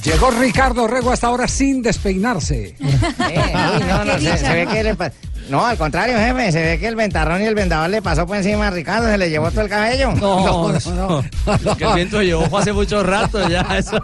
[0.08, 2.76] Llegó Ricardo Rego hasta ahora sin despeinarse.
[3.30, 3.54] Eh,
[3.89, 5.12] no, no, se, se ve que le pa-
[5.50, 8.38] No, al contrario, jefe, se ve que el ventarrón y el vendedor le pasó por
[8.38, 10.12] encima a Ricardo, se le llevó todo el cabello.
[10.13, 11.24] No, no, no.
[11.63, 13.62] Lo que el viento llevó fue hace mucho rato ya.
[13.78, 14.02] Eso.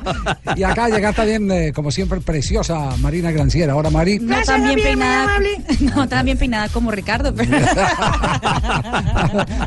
[0.58, 3.74] Y acá llega también, eh, como siempre, preciosa Marina Granciera.
[3.74, 4.20] Ahora, Mari.
[4.20, 5.38] No tan bien peinada.
[5.96, 7.58] No tan bien peinada como Ricardo, pero.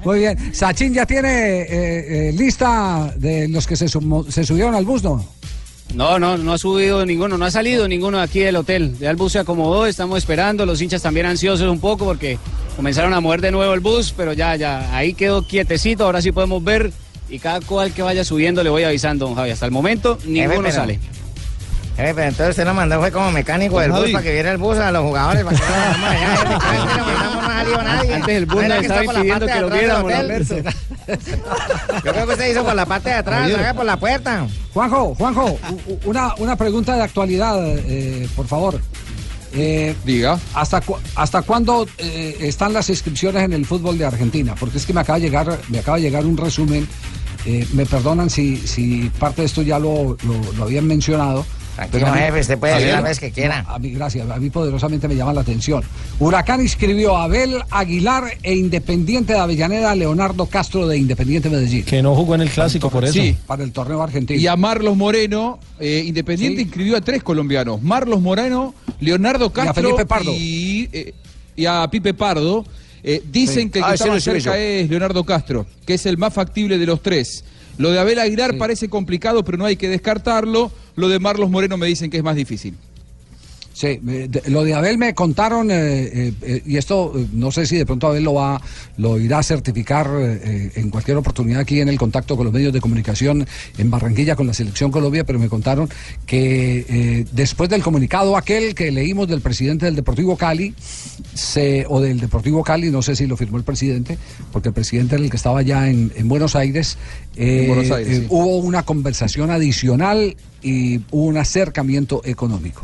[0.04, 0.54] Muy bien.
[0.54, 1.28] Sachin ya tiene
[1.62, 5.24] eh, eh, lista de los que se, sumo- se subieron al bus, ¿no?
[5.94, 8.96] No, no, no ha subido ninguno, no ha salido ninguno de aquí del hotel.
[8.98, 12.38] Ya el bus se acomodó, estamos esperando, los hinchas también ansiosos un poco porque
[12.76, 16.32] comenzaron a mover de nuevo el bus, pero ya, ya, ahí quedó quietecito, ahora sí
[16.32, 16.92] podemos ver
[17.28, 19.50] y cada cual que vaya subiendo le voy avisando, don Javi.
[19.50, 21.00] Hasta el momento ninguno sale.
[21.96, 24.52] Jefe, pero entonces usted lo mandó fue como mecánico del Don bus para que viera
[24.52, 28.36] el bus a los jugadores, para que no lo mandamos allá, antes mandamos, nadie.
[28.36, 30.12] El bus que estaba parte que lo viéramos.
[32.04, 34.46] Yo creo que usted hizo por la parte de atrás, haga por la puerta.
[34.74, 35.58] Juanjo, Juanjo,
[36.04, 38.80] una, una pregunta de actualidad, eh, por favor.
[39.54, 40.38] Eh, Diga.
[40.54, 44.54] ¿Hasta, cu- hasta cuándo eh, están las inscripciones en el fútbol de Argentina?
[44.58, 46.86] Porque es que me acaba de llegar, me acaba de llegar un resumen.
[47.46, 51.46] eh, me perdonan si, si parte de esto ya lo, lo- lo habían mencionado.
[51.76, 53.62] Tranquilo, jefe, usted puede a decir las veces que quiera.
[53.62, 55.84] no, a mí, gracias, a mí poderosamente me llama la atención.
[56.18, 61.84] Huracán inscribió a Abel Aguilar e Independiente de Avellaneda Leonardo Castro de Independiente Medellín.
[61.84, 63.12] Que no jugó en el clásico por eso.
[63.12, 63.36] Sí.
[63.46, 64.40] Para el torneo argentino.
[64.40, 67.82] Y a Marlos Moreno, eh, Independiente inscribió a tres colombianos.
[67.82, 70.32] Marlos Moreno, Leonardo Y a Castro Felipe Pardo.
[70.34, 71.14] y, eh,
[71.54, 72.64] y a Pipe Pardo.
[73.02, 73.70] Eh, dicen Sí.
[73.70, 74.54] que el Ah, que ese está más cerca yo.
[74.54, 77.44] es Leonardo Castro, que es el más factible de los tres.
[77.78, 80.72] Lo de Abel Aguilar parece complicado, pero no hay que descartarlo.
[80.96, 82.74] Lo de Marlos Moreno me dicen que es más difícil.
[83.76, 87.66] Sí, eh, de- lo de Abel me contaron, eh, eh, eh, y esto no sé
[87.66, 88.58] si de pronto Abel lo va,
[88.96, 92.72] lo irá a certificar eh, en cualquier oportunidad aquí en el contacto con los medios
[92.72, 95.90] de comunicación en Barranquilla con la selección Colombia, pero me contaron
[96.24, 100.74] que después del comunicado aquel que leímos del presidente del Deportivo Cali,
[101.34, 104.16] se, o del Deportivo Cali, no sé si lo firmó el presidente,
[104.52, 106.96] porque el presidente era el que estaba ya en, en Buenos Aires,
[107.36, 108.26] eh, En Buenos Aires, sí.
[108.30, 112.82] hubo una conversación adicional y hubo un acercamiento económico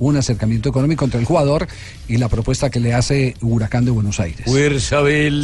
[0.00, 1.68] un acercamiento económico entre el jugador
[2.08, 4.46] y la propuesta que le hace Huracán de Buenos Aires.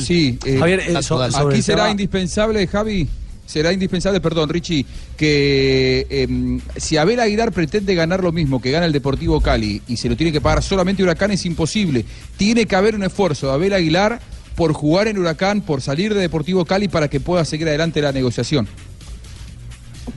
[0.05, 3.07] Sí, eh, Javier, eh, so- aquí será tema- indispensable, Javi,
[3.45, 4.85] será indispensable, perdón, Richie,
[5.17, 9.99] que em, si Abel Aguilar pretende ganar lo mismo que gana el Deportivo Cali y
[9.99, 12.05] se lo tiene que pagar solamente Huracán es imposible.
[12.39, 14.21] Tiene que haber un esfuerzo de Abel Aguilar
[14.55, 18.11] por jugar en Huracán, por salir de Deportivo Cali para que pueda seguir adelante la
[18.13, 18.67] negociación.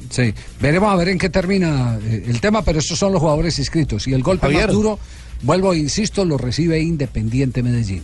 [0.09, 3.57] Sí, veremos a ver en qué termina eh, el tema, pero estos son los jugadores
[3.59, 4.07] inscritos.
[4.07, 4.65] Y el golpe Javier.
[4.67, 4.99] más duro,
[5.43, 8.01] vuelvo e insisto, lo recibe Independiente Medellín.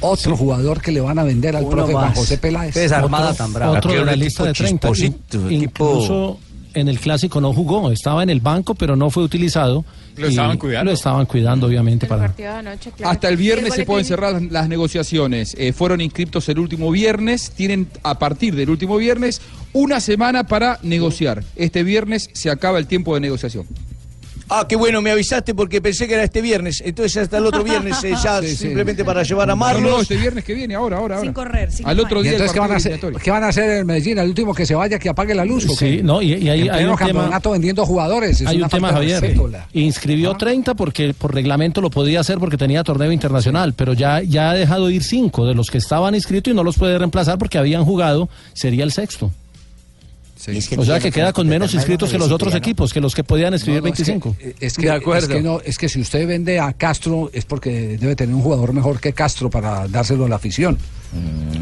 [0.00, 2.14] Otro jugador que le van a vender al Uno profe Juan.
[2.14, 2.74] José Peláez.
[2.74, 3.78] Desarmada tan brava.
[3.78, 4.88] Otro de la lista de 30.
[4.98, 5.16] In-
[5.50, 6.38] Incluso
[6.74, 9.84] en el clásico no jugó, estaba en el banco, pero no fue utilizado.
[10.16, 10.90] Lo estaban cuidando.
[10.90, 12.26] Lo estaban cuidando, obviamente, para.
[13.04, 15.54] Hasta el viernes se pueden cerrar las- las negociaciones.
[15.58, 17.50] Eh, fueron inscriptos el último viernes.
[17.50, 19.40] Tienen a partir del último viernes
[19.72, 21.42] una semana para negociar.
[21.56, 23.66] Este viernes se acaba el tiempo de negociación.
[24.50, 26.82] Ah, qué bueno, me avisaste porque pensé que era este viernes.
[26.84, 28.56] Entonces hasta el otro viernes eh, ya Sí, sí.
[28.56, 29.82] simplemente para llevar a Marlos.
[29.90, 31.26] no, este viernes que viene, ahora, ahora, ahora.
[31.26, 33.48] Sin correr, sin Al otro ¿Y día entonces ¿qué van, a hacer, qué van a
[33.48, 34.18] hacer en Medellín?
[34.18, 35.66] Al último que se vaya, que apague la luz.
[35.78, 37.12] Sí, no, y, y hay, En hay un tema.
[37.12, 38.40] campeonato vendiendo jugadores.
[38.40, 39.34] es Hay una un tema, Javier.
[39.72, 44.50] Inscribió 30 porque por reglamento lo podía hacer porque tenía torneo internacional, pero ya, ya
[44.50, 47.58] ha dejado ir 5 de los que estaban inscritos y no los puede reemplazar porque
[47.58, 49.30] habían jugado, sería el sexto.
[50.78, 53.54] O sea que queda con menos inscritos que los otros equipos, que los que podían
[53.54, 54.36] escribir No, no, es que- 25.
[54.60, 58.16] Es que, Es que, no, es que si usted vende a Castro es porque debe
[58.16, 60.78] tener un jugador mejor que Castro para dárselo a la afición.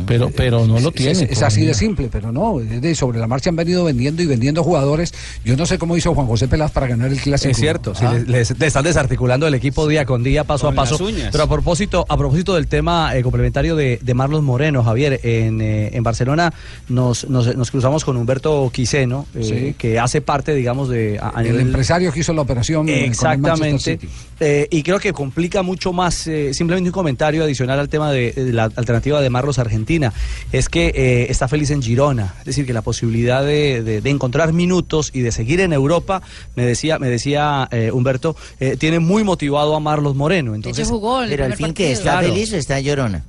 [0.07, 1.29] Pero, pero no lo tiene.
[1.31, 2.59] Es, así de simple, pero no.
[2.59, 5.15] de sobre la marcha han venido vendiendo y vendiendo jugadores.
[5.45, 7.51] Yo no sé cómo hizo Juan José Pelas para ganar el clásico.
[7.53, 8.13] Es cierto, sí, Ah.
[8.15, 10.95] le, le- le están desarticulando el equipo día con día, paso Con a paso.
[10.95, 11.29] las uñas.
[11.33, 15.61] Pero a propósito, a propósito del tema eh, complementario de, de Marlos Moreno, Javier, en,
[15.61, 16.53] eh, en Barcelona
[16.89, 19.75] nos, nos, nos cruzamos con Humberto Quiseno, eh, Sí.
[19.79, 23.05] que hace parte, digamos, de a, a el empresario que hizo la operación con el
[23.05, 23.99] Exactamente.
[23.99, 24.09] City.
[24.41, 28.33] Eh, y creo que complica mucho más, eh, simplemente un comentario adicional al tema de,
[28.33, 30.13] de la alternativa de Marlos Argentina,
[30.53, 34.11] es que eh, está feliz en Girona, es decir, que la posibilidad de, de- de
[34.11, 36.23] encontrar minutos y de seguir en Europa,
[36.57, 40.55] me decía, me decía eh, Humberto, eh, tiene muy motivado a Marlos Moreno.
[40.55, 42.29] Entonces, jugó el Pero al fin que está Claro.
[42.29, 43.25] feliz o está llorona.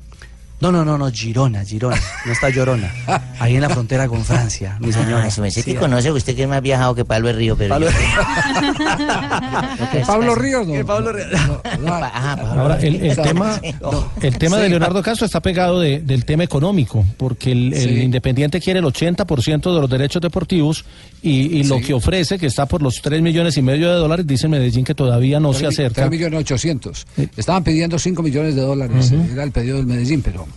[0.63, 1.99] No, no, no, no, Girona, Girona.
[2.25, 2.89] No está Llorona.
[3.37, 5.25] Ahí en la frontera con Francia, mi señora.
[5.25, 7.71] Ah, su merced Sí, que conoce usted que es más viajado que Pablo Río, pero.
[7.75, 7.93] Pablo- yo-
[10.07, 10.85] Pablo Ríos, no.
[10.85, 11.27] Pablo Ríos.
[11.85, 13.59] Ahora, el, el tema,
[14.21, 17.89] el tema de Leonardo Castro está pegado de- del tema económico, porque el, el Sí.
[18.01, 20.85] Independiente quiere el 80% de los derechos deportivos
[21.21, 21.83] y, y lo Sí.
[21.83, 24.95] que ofrece, que está por los 3 millones y medio de dólares, dice Medellín que
[24.95, 26.03] todavía no se acerca.
[26.03, 27.05] 3 millones 800.
[27.35, 29.11] Estaban pidiendo 5 millones de dólares.
[29.31, 30.47] Era el pedido del Medellín, pero.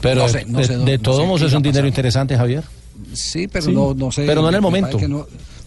[0.00, 2.36] Pero no sé, no de, sé de no todos sé modos es un dinero interesante,
[2.36, 2.64] Javier.
[3.12, 4.24] Sí, pero Sí, no, no sé.
[4.26, 4.98] pero no en el me momento.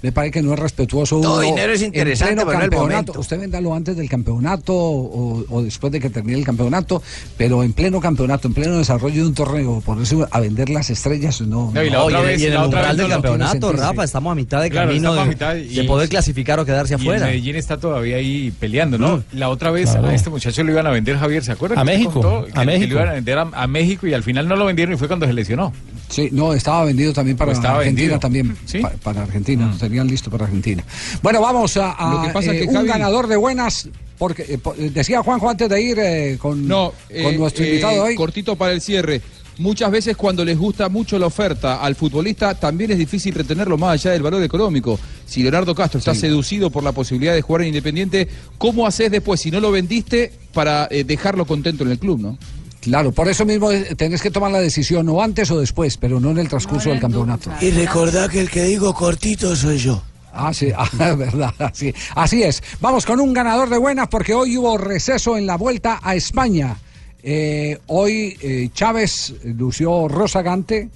[0.02, 1.20] Me parece que no es respetuoso.
[1.22, 2.94] Todo dinero es en interesante, pleno pero en el campeonato.
[3.14, 3.20] momento.
[3.20, 7.02] Usted véndalo antes del campeonato o, o después de que termine el campeonato,
[7.38, 11.42] pero en pleno campeonato, en pleno desarrollo de un torneo, ponerse a vender las estrellas,
[11.42, 11.72] no.
[11.74, 13.72] No, y, no, en, el- y en el umbral del campeonato.
[13.74, 16.94] Rafa, estamos a mitad de Claro, camino de, mitad de y- poder clasificar o quedarse
[16.94, 17.26] Y el afuera.
[17.28, 19.24] Medellín está todavía ahí peleando, ¿no?
[19.34, 20.08] La otra vez Claro.
[20.08, 21.80] a este muchacho lo iban a vender, Javier, ¿se acuerdan?
[21.80, 22.38] A México, contó?
[22.40, 22.94] a Que- que México.
[22.96, 25.08] lo iban a vender a, a México y al final no lo vendieron y fue
[25.08, 25.74] cuando se lesionó.
[26.10, 28.20] Sí, no, estaba vendido también para estaba Argentina vendido.
[28.20, 28.58] también.
[28.66, 28.78] ¿Sí?
[28.78, 28.82] Mm.
[28.82, 30.84] Pa- para Argentina, lo tenían listo para Argentina.
[31.22, 34.46] Bueno, vamos a, a, Lo que pasa eh, que un Javi- ganador de buenas, porque
[34.48, 38.04] eh, po- decía Juanjo antes de ir eh, con, No, con eh, nuestro eh, invitado
[38.04, 38.16] hoy.
[38.16, 39.22] Cortito para el cierre.
[39.58, 43.94] Muchas veces cuando les gusta mucho la oferta al futbolista, también es difícil retenerlo más
[43.94, 45.00] allá del valor económico.
[45.26, 46.20] Si Leonardo Castro está Sí.
[46.22, 50.34] seducido por la posibilidad de jugar en Independiente, ¿cómo haces después, si no lo vendiste,
[50.54, 52.38] para eh, dejarlo contento en el club, no?
[52.86, 56.20] Claro, por eso mismo eh, tenés que tomar la decisión o antes o después, pero
[56.20, 57.50] no en el transcurso del campeonato.
[57.60, 60.04] Y recordá que el que digo cortito soy yo.
[60.32, 62.62] Ah, sí, ah, verdad, así, así es.
[62.82, 66.78] Vamos con un ganador de buenas porque hoy hubo receso en la vuelta a España.
[67.24, 70.90] Eh, hoy eh, Chávez lució Rosagante,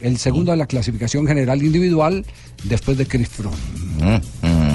[0.00, 2.26] el segundo de la clasificación general individual,
[2.64, 4.65] después de Chris Froome.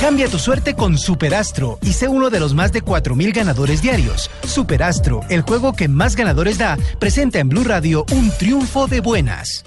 [0.00, 4.30] Cambia tu suerte con Superastro y sé uno de los más de 4.000 ganadores diarios.
[4.46, 9.62] Superastro, el juego que más ganadores da, presenta en Blue Radio un triunfo de buenas.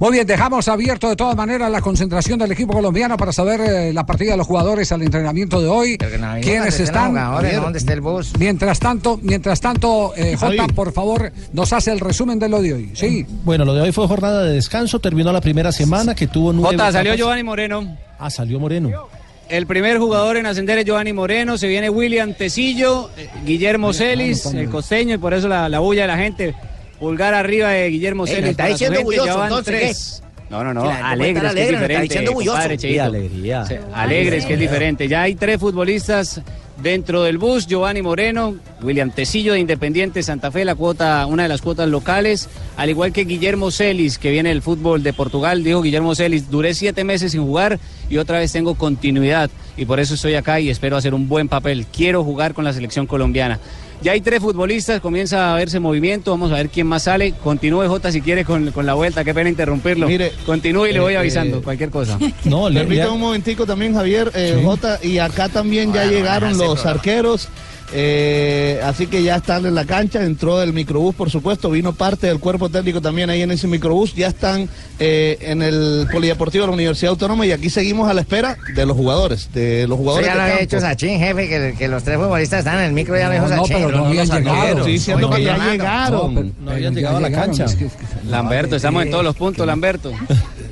[0.00, 3.92] Muy bien, dejamos abierto de todas maneras la concentración del equipo colombiano para saber eh,
[3.92, 5.98] la partida de los jugadores al entrenamiento de hoy.
[6.40, 7.14] ¿Quiénes están?
[7.14, 7.42] ¿no?
[7.42, 8.32] ¿Dónde está el bus?
[8.38, 12.74] Mientras tanto, mientras tanto, eh, Jota, por favor, nos hace el resumen de lo de
[12.74, 12.90] hoy.
[12.94, 13.26] Sí.
[13.44, 16.76] Bueno, lo de hoy fue jornada de descanso, terminó la primera semana que tuvo nueve.
[16.76, 17.18] Jota, salió etapas.
[17.18, 17.96] Giovanni Moreno.
[18.20, 19.08] Ah, salió Moreno.
[19.48, 24.44] El primer jugador en ascender es Giovanni Moreno, se viene William Tecillo, eh, Guillermo Celis,
[24.46, 26.54] el costeño, y por eso la, la bulla de la gente.
[26.98, 28.44] Pulgar arriba de Guillermo Ey, Celis.
[28.44, 30.22] ¿me está diciendo bulloso, entonces, tres.
[30.50, 32.24] No, no, no, alegres, que es está diferente.
[32.24, 33.66] compadre Sí, alegría.
[33.66, 35.06] Sí, alegres, que es diferente.
[35.06, 36.40] Ya hay tres futbolistas
[36.82, 41.48] dentro del bus, Giovanni Moreno, William Tecillo de Independiente Santa Fe, la cuota, una de
[41.48, 45.82] las cuotas locales, al igual que Guillermo Celis, que viene del fútbol de Portugal, dijo
[45.82, 50.14] Guillermo Celis, duré siete meses sin jugar y otra vez tengo continuidad y por eso
[50.14, 51.86] estoy acá y espero hacer un buen papel.
[51.86, 53.58] Quiero jugar con la selección colombiana.
[54.00, 57.32] Ya hay tres futbolistas, comienza a verse movimiento, vamos a ver quién más sale.
[57.42, 60.06] Continúe Jota si quiere con, con la vuelta, qué pena interrumpirlo.
[60.06, 62.18] Mire, Continúe y le voy eh, avisando eh, cualquier cosa.
[62.44, 67.48] No, le- un momentico también, Javier, eh, Jota, y acá también ya llegaron los arqueros,
[67.92, 72.26] eh, así que ya están en la cancha, entró el microbús, por supuesto, vino parte
[72.26, 76.68] del cuerpo técnico también ahí en ese microbús, ya están eh, en el Polideportivo de
[76.68, 80.26] la Universidad Autónoma y aquí seguimos a la espera de los jugadores, de los jugadores
[80.26, 82.92] ya de lo había dicho Sachin, jefe, que, que los tres futbolistas están en el
[82.92, 83.84] micro, ya lo dijo No, no, Sachin.
[83.86, 84.76] pero no habían llegado.
[84.78, 86.54] Estoy diciendo No, que ya no, no, llegaron.
[86.60, 87.64] No habían llegado a la cancha.
[87.64, 87.88] es que-
[88.26, 90.12] Lamberto, estamos en todos los puntos, Lamberto.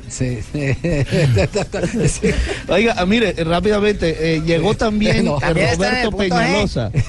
[0.08, 0.38] Sí.
[2.06, 2.30] Sí.
[2.68, 6.16] Oiga, ah, mire, eh, rápidamente, eh, llegó también No, Roberto.
[6.16, 6.90] Peñalosa.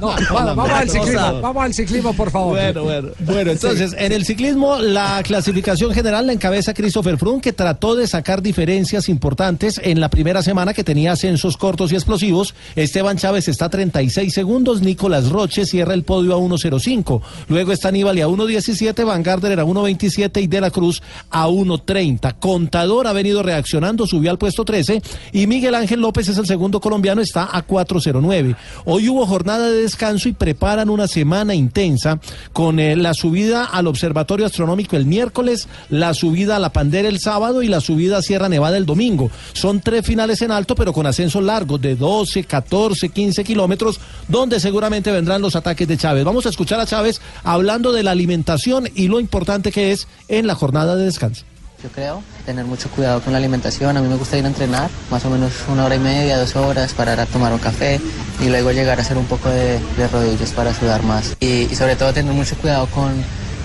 [0.00, 2.52] No, vamos al ciclismo, vamos al ciclismo, por favor.
[2.54, 3.08] Bueno, bueno.
[3.20, 8.06] Bueno, entonces, en el ciclismo, la clasificación general la encabeza Christopher Froome, que trató de
[8.06, 12.54] sacar diferencias importantes en la primera semana que tenía ascensos cortos y explosivos.
[12.74, 17.20] Esteban Chávez está a 36 segundos, Nicolás Roche cierra el podio a 1.05.
[17.48, 22.36] Luego está Aníbal a 1.17, Van Gardner a 1.27 y De la Cruz a 1.30.
[22.38, 26.80] Contador ha venido reaccionando, subió al puesto 13 y Miguel Ángel López es el segundo
[26.80, 28.56] colombiano, está a 4.09.
[28.84, 32.20] Hoy hubo jornada de descanso y preparan una semana intensa
[32.52, 37.20] con eh, la subida al Observatorio Astronómico el miércoles, la subida a la Pandera el
[37.20, 39.30] sábado y la subida a Sierra Nevada el domingo.
[39.52, 44.60] Son tres finales en alto, pero con ascensos largos de 12, 14, 15 kilómetros, donde
[44.60, 46.24] seguramente vendrán los ataques de Chávez.
[46.24, 50.06] Vamos a escuchar a Chávez hablando de la alimentación y lo importante que es
[50.38, 51.44] en la jornada de descanso.
[51.82, 53.96] Yo creo tener mucho cuidado con la alimentación.
[53.96, 56.56] A mí me gusta ir a entrenar, más o menos una hora y media, dos
[56.56, 58.00] horas, parar a tomar un café
[58.40, 61.36] y luego llegar a hacer un poco de, de rodillos para sudar más.
[61.40, 63.12] Y, sobre todo tener mucho cuidado con,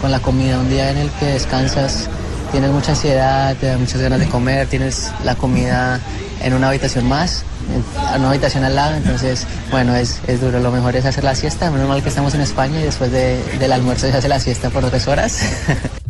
[0.02, 0.60] con la comida.
[0.60, 2.10] Un día en el que descansas,
[2.52, 6.00] tienes mucha ansiedad, te da muchas ganas de comer, tienes la comida
[6.44, 7.44] en una habitación más
[8.12, 10.60] a una habitación al lado, entonces, bueno, es, es duro.
[10.60, 11.72] Lo mejor es hacer la siesta.
[11.72, 14.70] Menos mal que estamos en España y después de- del almuerzo se hace la siesta
[14.70, 15.40] por tres horas.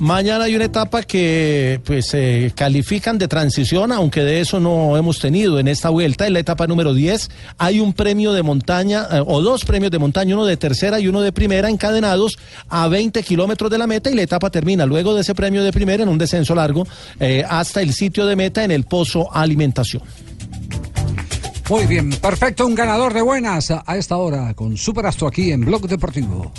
[0.00, 2.16] Mañana hay una etapa que pues
[2.54, 6.66] califican de transición, aunque de eso no hemos tenido en esta vuelta, en la etapa
[6.66, 10.56] número 10 hay un premio de montaña eh, o dos premios de montaña, uno de
[10.56, 12.38] tercera y uno de primera encadenados
[12.70, 15.70] a 20 kilómetros de la meta y la etapa termina luego de ese premio de
[15.70, 16.86] primera en un descenso largo
[17.18, 20.02] eh, hasta el sitio de meta en el Pozo Alimentación.
[21.68, 25.86] Muy bien, perfecto, un ganador de buenas a esta hora con Superastro aquí en Blog
[25.86, 26.52] Deportivo.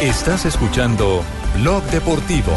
[0.00, 1.22] Estás escuchando
[1.56, 2.52] Blog Deportivo.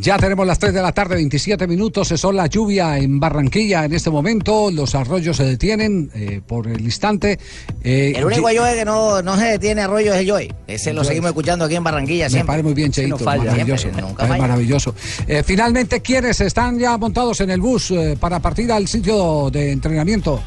[0.00, 2.06] Ya tenemos las 3 de la tarde, 27 minutos.
[2.08, 4.70] Cesó la lluvia en Barranquilla en este momento.
[4.70, 7.40] Los arroyos se detienen eh, por el instante.
[7.82, 10.54] Eh, El único Ye- Joe que no, no se detiene arroyo es el Joe.
[10.68, 12.46] Ese lo seguimos escuchando aquí en Barranquilla Me siempre.
[12.46, 13.18] parece muy bien, Cheito.
[13.18, 13.42] no falla.
[13.50, 13.82] maravilloso.
[13.82, 14.40] Siempre, nunca es falla.
[14.42, 14.94] maravilloso.
[15.26, 19.72] Eh, finalmente, ¿quiénes están ya montados en el bus eh, para partir al sitio de
[19.72, 20.40] entrenamiento?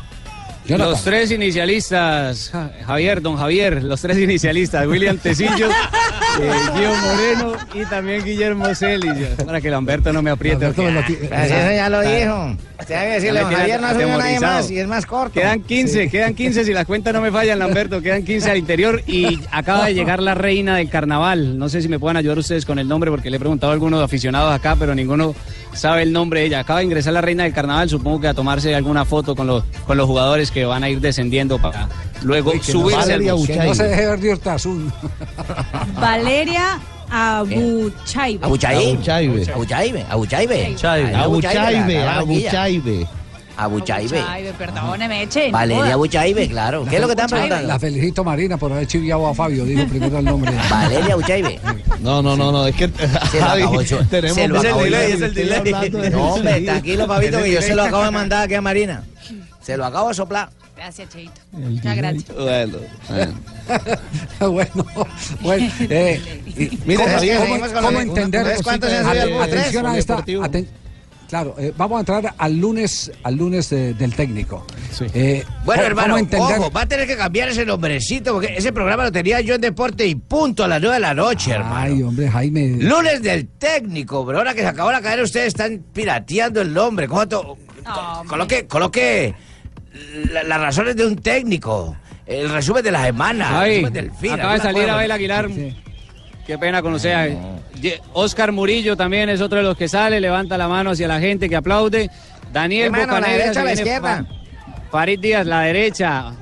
[0.65, 0.91] Jonathan.
[0.91, 5.69] Los tres inicialistas, Ja- Javier, don Javier, los tres inicialistas, William Tecillo,
[6.39, 9.11] eh, Gio Moreno y también Guillermo Celis,
[9.45, 10.71] para que Lamberto no me apriete.
[10.73, 12.55] Si eso ya lo dijo.
[12.79, 15.33] Hay que decirle, don Javier no ha subido nadie más y es más corto.
[15.33, 19.01] Quedan 15, quedan 15, si las cuentas no me fallan, Lamberto, quedan 15 al interior
[19.07, 21.57] y acaba de llegar la reina del carnaval.
[21.57, 23.73] No sé si me pueden ayudar ustedes con el nombre porque le he preguntado a
[23.73, 25.33] algunos aficionados acá, pero ninguno
[25.73, 26.59] sabe el nombre de ella.
[26.59, 29.63] Acaba de ingresar la reina del carnaval, supongo que a tomarse alguna foto con los,
[29.85, 31.87] con los jugadores que van a ir descendiendo para
[32.23, 33.47] luego subirse al bus.
[33.47, 34.93] Que no se deje ver de Urtasun.
[35.99, 38.45] Valeria Abuchaibe.
[38.45, 39.43] Abuchaibe.
[39.51, 40.05] Abuchaibe.
[40.09, 40.65] Abuchaibe.
[40.65, 42.03] Abuchaibe, Abuchaibe.
[42.03, 43.07] Abuchaibe.
[43.57, 44.19] Abuchaibe.
[44.19, 45.47] Abuchaibe, perdóneme, che.
[45.47, 45.93] no Valeria.
[45.93, 46.85] Abuchaibe, claro.
[46.89, 47.67] ¿Qué es lo que están preguntando?
[47.67, 50.51] La felicito Marina por haber chiviado a Fabio, dijo primero el nombre.
[50.69, 51.59] Valeria Abuchaibe.
[52.01, 52.87] No, no, no, no, es que
[53.31, 55.89] Se lo Javi, acabó, yo- tenemos se lo es el delay, es el delay.
[56.11, 59.03] No, hombre, tranquilo, papito, que yo se lo acabo de mandar aquí a Marina.
[59.61, 60.49] Se lo acabo de soplar.
[60.75, 61.33] Gracias, Cheito.
[61.51, 62.25] Muchas gracias.
[62.35, 62.77] Bueno,
[64.51, 64.85] bueno,
[65.41, 65.71] bueno.
[65.81, 67.39] Eh, y- Mira, ¿cómo, Javier,
[67.81, 68.41] cómo- entender?
[68.41, 69.41] ¿Ustedes cuántos al bus?
[69.43, 70.17] Atención a esta.
[70.17, 70.67] Aten-
[71.31, 74.67] claro, eh, vamos a entrar al lunes, al lunes de- del técnico.
[75.13, 76.59] Eh, Bueno, ¿cómo- hermano, entender?
[76.59, 79.61] ojo, va a tener que cambiar ese nombrecito, porque ese programa lo tenía yo en
[79.61, 81.95] deporte y punto a las nueve de la noche, hermano.
[81.95, 82.75] Ay, hombre, Jaime.
[82.83, 87.07] Lunes del técnico, pero ahora que se acabó la cadena, ustedes están pirateando el nombre.
[87.07, 87.57] ¿Cómo to-
[88.27, 89.33] coloque, coloque
[90.31, 94.31] la- las razones de un técnico, el resumen de la semana, el resumen del fin.
[94.33, 94.89] acaba de salir.
[94.89, 95.49] Abel Aguilar.
[96.45, 97.37] Qué pena con usted.
[98.13, 101.49] Oscar Murillo también es otro de los que sale, levanta la mano hacia la gente
[101.49, 102.09] que aplaude.
[102.51, 104.25] Daniel ¿Qué mano, la derecha la izquierda?
[104.91, 106.33] Farid Díaz, la derecha.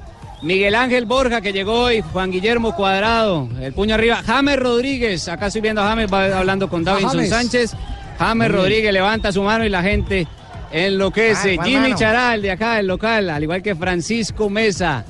[0.42, 4.24] Miguel Ángel Borja que llegó hoy, Juan Guillermo Cuadrado, el puño arriba.
[4.26, 7.30] James Rodríguez, acá estoy viendo a James, va hablando con Davinson James.
[7.30, 7.76] Sánchez.
[8.18, 8.52] James.
[8.52, 10.28] Rodríguez levanta su mano y la gente
[10.72, 11.54] enloquece.
[11.54, 11.98] Ah, ¿cuál Jimmy mano?
[11.98, 15.06] Charal de acá, el local, al igual que Francisco Mesa.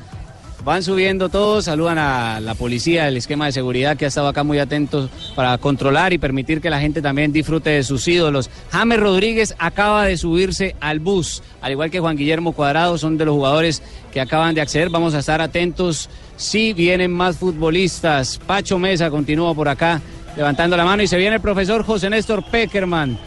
[0.64, 4.44] Van subiendo todos, saludan a la policía, el esquema de seguridad que ha estado acá
[4.44, 8.50] muy atentos para controlar y permitir que la gente también disfrute de sus ídolos.
[8.70, 13.26] James Rodríguez acaba de subirse al bus, al igual que Juan Guillermo Cuadrado, son de
[13.26, 13.82] los jugadores
[14.12, 14.90] que acaban de acceder.
[14.90, 18.38] Vamos a estar atentos si vienen más futbolistas.
[18.46, 20.02] Pacho Mesa continúa por acá
[20.36, 23.18] levantando la mano y se viene el profesor José Néstor Peckerman.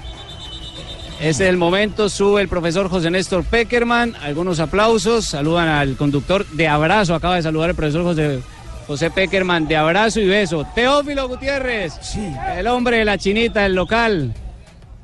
[1.23, 6.45] Ese es el momento, sube el profesor José Néstor Peckerman, algunos aplausos, saludan al conductor
[6.49, 8.41] de abrazo, acaba de saludar el profesor José,
[8.89, 10.67] José Peckerman, de abrazo y beso.
[10.75, 11.95] Teófilo Gutiérrez,
[12.57, 14.35] el hombre de la chinita, el local.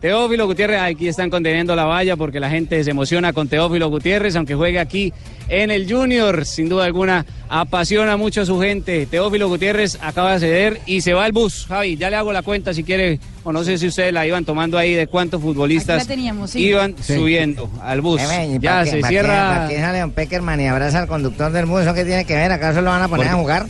[0.01, 4.37] Teófilo Gutiérrez, aquí están conteniendo la valla porque la gente se emociona con Teófilo Gutiérrez,
[4.37, 5.13] aunque juegue aquí
[5.49, 9.07] en el Junior, sin duda alguna apasiona mucho a su gente.
[9.07, 11.67] Teófilo Gutiérrez acaba de ceder y se va al bus.
[11.67, 14.45] Javi, ya le hago la cuenta si quiere, o no sé si ustedes la iban
[14.45, 16.61] tomando ahí de cuántos futbolistas Aquí teníamos, sí.
[16.61, 17.17] iban Sí.
[17.17, 18.21] subiendo al bus.
[18.29, 19.49] Ven, ¿y Ya qué- se para cierra.
[19.57, 21.81] ¿Para qué sale un Peckerman y abraza al conductor del bus?
[21.83, 22.53] ¿Eso qué tiene que ver?
[22.53, 23.67] ¿Acaso lo van a poner a jugar?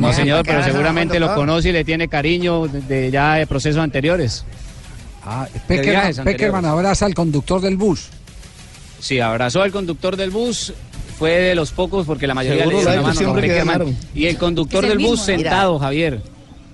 [0.00, 3.34] No, señor, ¿Para qué pero seguramente lo conoce y le tiene cariño de, de ya
[3.34, 4.44] de procesos anteriores.
[5.26, 6.70] Ah, Peckerman, viajes Peckerman anteriores.
[6.70, 8.08] abraza al conductor del bus.
[9.00, 10.72] Sí, abrazó al conductor del bus.
[11.18, 13.96] Fue de los pocos porque la mayoría Seguro le dieron la mano Peckerman.
[14.14, 16.20] Y el conductor el del bus sentado, Javier.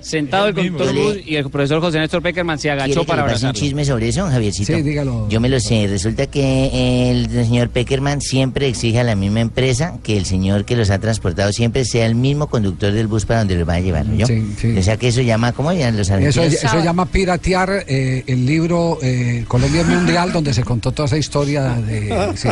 [0.03, 3.45] Sentado el conductor y el profesor José Néstor Peckerman se ¿Quiere agachó que para pase
[3.45, 3.61] un abrazarlo.
[3.61, 4.75] chisme sobre eso, Javiercito?
[4.75, 5.29] Sí, dígalo.
[5.29, 5.87] Yo me lo sé.
[5.89, 10.77] Resulta que el señor Peckerman siempre exige a la misma empresa que el señor que
[10.77, 13.81] los ha transportado siempre sea el mismo conductor del bus para donde los va a
[13.81, 14.27] llevar, ¿no?
[14.27, 14.77] Sí, sí.
[14.77, 16.53] O sea que eso llama, ¿cómo llaman los Eso, argentinos?
[16.65, 21.63] eso llama piratear eh, el libro eh, Colombia Mundial, donde se contó toda esa historia
[21.75, 22.33] de.
[22.37, 22.49] Sí,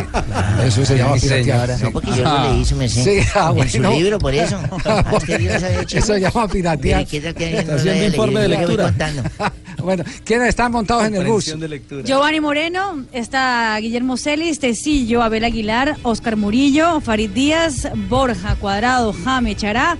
[0.65, 1.77] eso se llama piratear.
[1.81, 3.03] No, porque yo lo leí, su merced.
[3.03, 3.97] Sí, ah, En su bueno.
[3.97, 4.57] libro, por eso.
[4.85, 7.05] Ah, es que yo no sabía Eso se llama piratear.
[7.45, 8.93] Mire, ¿qué tal que alguien no Está haciendo informe de lectura.
[9.83, 11.55] bueno, ¿quiénes están montados en el bus?
[12.03, 19.55] Giovanni Moreno, está Guillermo Celis, Tecillo, Abel Aguilar, Oscar Murillo, Farid Díaz, Borja Cuadrado, Jame
[19.55, 19.97] Chará,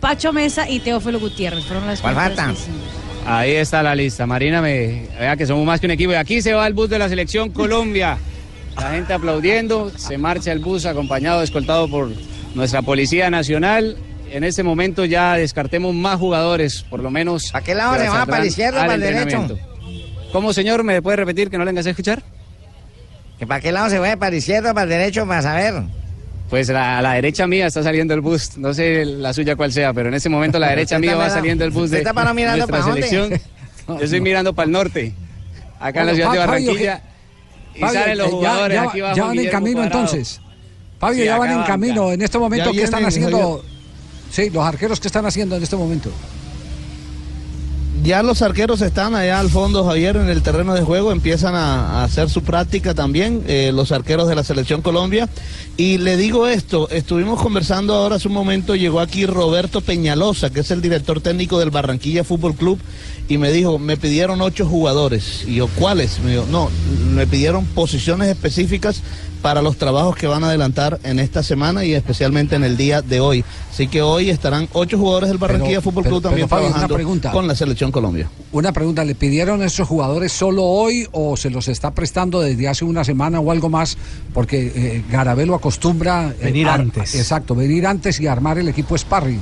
[0.00, 1.64] Pacho Mesa y Teófilo Gutiérrez.
[1.64, 2.54] Fueron las ¿Cuál falta?
[3.26, 4.26] Ahí está la lista.
[4.26, 6.12] Marina, me vea que somos más que un equipo.
[6.12, 8.18] Y aquí se va el bus de la selección Colombia.
[8.76, 9.90] La gente aplaudiendo.
[9.96, 12.10] Se marcha el bus acompañado, escoltado por
[12.54, 13.96] nuestra Policía Nacional.
[14.30, 17.54] En este momento ya descartemos más jugadores, por lo menos.
[17.54, 18.26] ¿A qué lado se va?
[18.26, 19.58] ¿Para la izquierda o para el derecho?
[20.32, 20.84] ¿Cómo, señor?
[20.84, 22.22] ¿Me puede repetir que no le engasé a escuchar?
[23.38, 24.16] ¿Que ¿Para qué lado se va?
[24.16, 25.26] ¿Para la izquierda o para el derecho?
[25.26, 25.82] Para saber.
[26.48, 29.72] Pues la- a la derecha mía está saliendo el bus, no sé la suya cuál
[29.72, 32.32] sea, pero en ese momento la derecha mía va saliendo el bus de está para
[32.34, 33.06] mirando nuestra para dónde.
[33.08, 33.40] selección.
[33.98, 35.12] Yo estoy mirando para el norte,
[35.80, 37.02] acá en la ciudad de Fabio, Barranquilla.
[37.74, 40.00] Y Fabio, salen los eh, ya- jugadores, ya, aquí van en camino Cuadrado.
[40.00, 40.40] entonces.
[40.98, 42.08] Fabio, Sí, ya van en camino.
[42.08, 42.14] ya.
[42.14, 43.64] En este momento, ¿qué están haciendo?
[44.30, 46.10] Sí, los arqueros, ¿qué están haciendo en este momento?
[48.02, 52.00] Ya los arqueros están allá al fondo, Javier, en el terreno de juego, empiezan a,
[52.00, 55.28] a hacer su práctica también, eh, los arqueros de la Selección Colombia.
[55.76, 60.60] Y le digo esto, estuvimos conversando ahora hace un momento, llegó aquí Roberto Peñalosa, que
[60.60, 62.78] es el director técnico del Barranquilla Fútbol Club,
[63.28, 65.44] y me dijo, me pidieron ocho jugadores.
[65.46, 66.20] Y yo, ¿cuáles?
[66.20, 66.70] Me dijo, no,
[67.12, 69.02] me pidieron posiciones específicas
[69.42, 73.00] para los trabajos que van a adelantar en esta semana y especialmente en el día
[73.02, 73.44] de hoy.
[73.70, 76.66] Así que hoy estarán ocho jugadores del Barranquilla Pero- Fútbol pero- Club también pero, Fabio,
[76.68, 77.30] trabajando pregunta.
[77.32, 78.28] con la Selección Colombia.
[78.52, 82.68] Una pregunta, ¿le pidieron a esos jugadores solo hoy o se los está prestando desde
[82.68, 83.96] hace una semana o algo más?
[84.34, 86.34] Porque eh, Garabelo acostumbra...
[86.40, 87.14] eh, Venir antes.
[87.14, 89.40] Exacto, venir antes y armar el equipo sparring.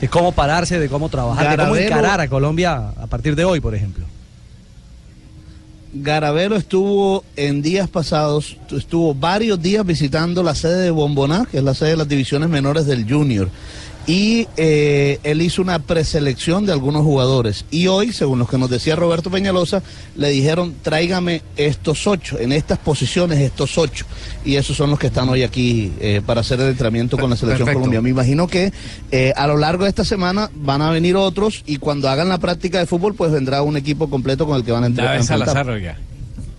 [0.00, 3.60] De cómo pararse, de cómo trabajar, de cómo encarar a Colombia a partir de hoy,
[3.60, 4.04] por ejemplo.
[6.02, 11.64] Garavero estuvo en días pasados, estuvo varios días visitando la sede de Bomboná, que es
[11.64, 13.48] la sede de las divisiones menores del Junior.
[14.08, 17.64] Y eh, él hizo una preselección de algunos jugadores.
[17.72, 19.82] Y hoy, según lo que nos decía Roberto Peñalosa,
[20.14, 24.04] le dijeron, tráigame estos ocho, en estas posiciones estos ocho.
[24.44, 27.36] Y esos son los que están hoy aquí eh, para hacer el entrenamiento con la
[27.36, 27.80] Selección Perfecto.
[27.80, 28.00] Colombia.
[28.00, 28.72] Me imagino que
[29.10, 32.38] eh, a lo largo de esta semana van a venir otros y cuando hagan la
[32.38, 35.16] práctica de fútbol, pues vendrá un equipo completo con el que van a entrar.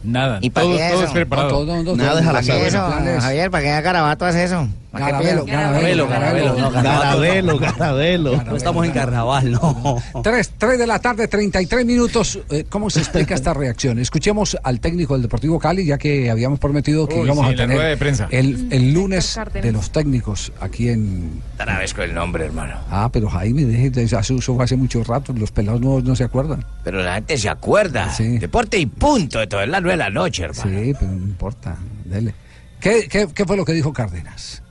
[0.04, 0.44] Nada es.
[0.44, 1.06] ¿Y para todo, qué todo eso?
[1.06, 1.50] es preparado.
[1.50, 2.68] No, todo- todo- Nada es al ¿Para qué azar.
[2.68, 3.24] eso, Planes.
[3.24, 3.52] Javier?
[3.52, 4.68] ¿Para qué Garabato hace eso?
[4.92, 5.46] ¿Para qué Garabelo?
[5.46, 6.72] Garabelo, Garabelo.
[6.72, 8.44] Garabelo, Garabelo.
[8.44, 10.02] No estamos en carnaval, no.
[10.24, 12.40] Tres, tres de la tarde, 33 minutos.
[12.50, 14.00] Eh, ¿Cómo se explica esta reacción?
[14.00, 17.58] Escuchemos al técnico del Deportivo Cali, ya que habíamos prometido que Uy, íbamos sí, a
[17.58, 18.28] tener de prensa.
[18.32, 21.42] El, el lunes de los técnicos aquí en...
[21.94, 22.76] Con el nombre, hermano.
[22.90, 26.64] Ah, pero Jaime, deje eso fue hace mucho rato, los pelados no, no se acuerdan.
[26.84, 28.14] Pero la gente se acuerda.
[28.18, 29.42] Deporte y punto.
[29.42, 30.70] Esto es las nueve de la noche, hermano.
[30.70, 32.34] Sí, pero no importa, dele.
[32.80, 34.62] ¿Qué, qué, qué fue lo que dijo Cárdenas?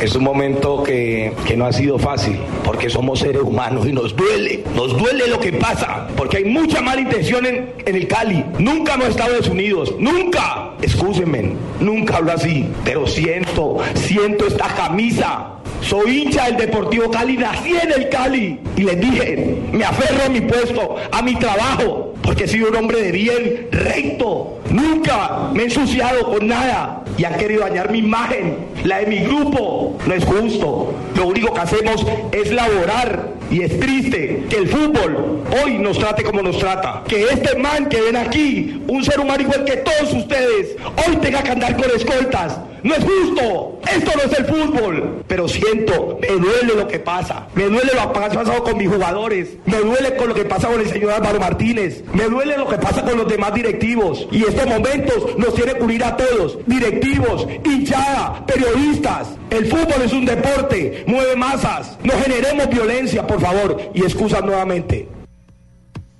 [0.00, 4.14] Es un momento que, que no ha sido fácil, porque somos seres humanos y nos
[4.14, 8.44] duele, nos duele lo que pasa, porque hay mucha mala intención en, en el Cali.
[8.58, 10.73] Nunca hemos estado desunidos, nunca.
[10.84, 15.52] Excúsenme, nunca hablo así, pero siento, siento esta camisa.
[15.80, 18.60] Soy hincha del Deportivo Cali, nací en el Cali.
[18.76, 22.76] Y les dije, me aferro a mi puesto, a mi trabajo, porque he sido un
[22.76, 24.58] hombre de bien, recto.
[24.68, 27.02] Nunca me he ensuciado con nada.
[27.16, 29.96] Y han querido dañar mi imagen, la de mi grupo.
[30.06, 30.92] No es justo.
[31.16, 33.32] Lo único que hacemos es laborar.
[33.50, 37.04] Y es triste que el fútbol hoy nos trate como nos trata.
[37.06, 40.73] Que este man que ven aquí, un ser humano igual que todos ustedes,
[41.06, 42.58] hoy tenga que andar con escoltas.
[42.84, 43.80] No es justo.
[43.90, 45.24] Esto no es el fútbol.
[45.26, 47.46] Pero siento, me duele lo que pasa.
[47.54, 49.56] Me duele lo que ha pasado con mis jugadores.
[49.64, 52.04] Me duele con lo que pasa con el señor Álvaro Martínez.
[52.12, 54.28] Me duele lo que pasa con los demás directivos.
[54.30, 56.58] Y estos momentos nos tiene que unir a todos.
[56.66, 59.28] Directivos, hinchada, periodistas.
[59.48, 61.04] El fútbol es un deporte.
[61.06, 61.96] Mueve masas.
[62.04, 63.80] No generemos violencia, por favor.
[63.94, 65.08] Y excusas nuevamente.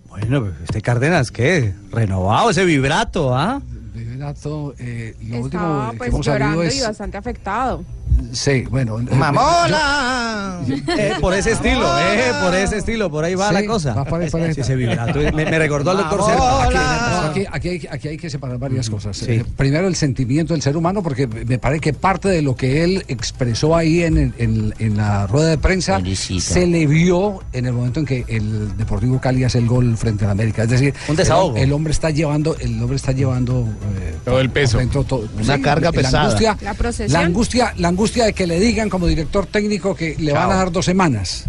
[0.09, 1.75] Bueno, este Cárdenas, ¿qué?
[1.91, 3.61] Renovado ese vibrato, ¿ah?
[4.15, 6.79] Vibrato, eh, lo último Estaba que pues hemos sabido llorando es...
[6.79, 7.85] y bastante afectado.
[8.33, 8.99] Sí, bueno.
[9.12, 10.51] ¡Mamona!
[10.97, 13.93] Eh, por ese estilo, eh, por ese estilo, por ahí va Sí, la cosa.
[13.93, 14.31] va por ahí.
[14.31, 15.19] Sí, ese vibrato.
[15.19, 17.27] Me, me recordó al doctor Serpa.
[17.29, 19.21] Aquí, aquí hay, aquí hay que separar varias cosas.
[19.25, 22.83] Eh, primero, el sentimiento del ser humano, porque me parece que parte de lo que
[22.83, 26.01] él expresó ahí en, en- en la rueda de prensa
[26.41, 30.25] se le vio en el momento en que el Deportivo Cali hace el gol frente
[30.25, 30.62] al América.
[30.62, 31.57] Es decir, Un desahogo.
[31.57, 33.69] El, el hombre está llevando, el hombre está llevando
[34.01, 34.79] eh, Todo el peso.
[34.79, 36.25] dentro todo- Una carga la pesada.
[36.25, 37.12] Angustia, La procesión.
[37.21, 40.55] la angustia, la angustia de que le digan como director técnico que le van a
[40.57, 41.45] dar dos semanas.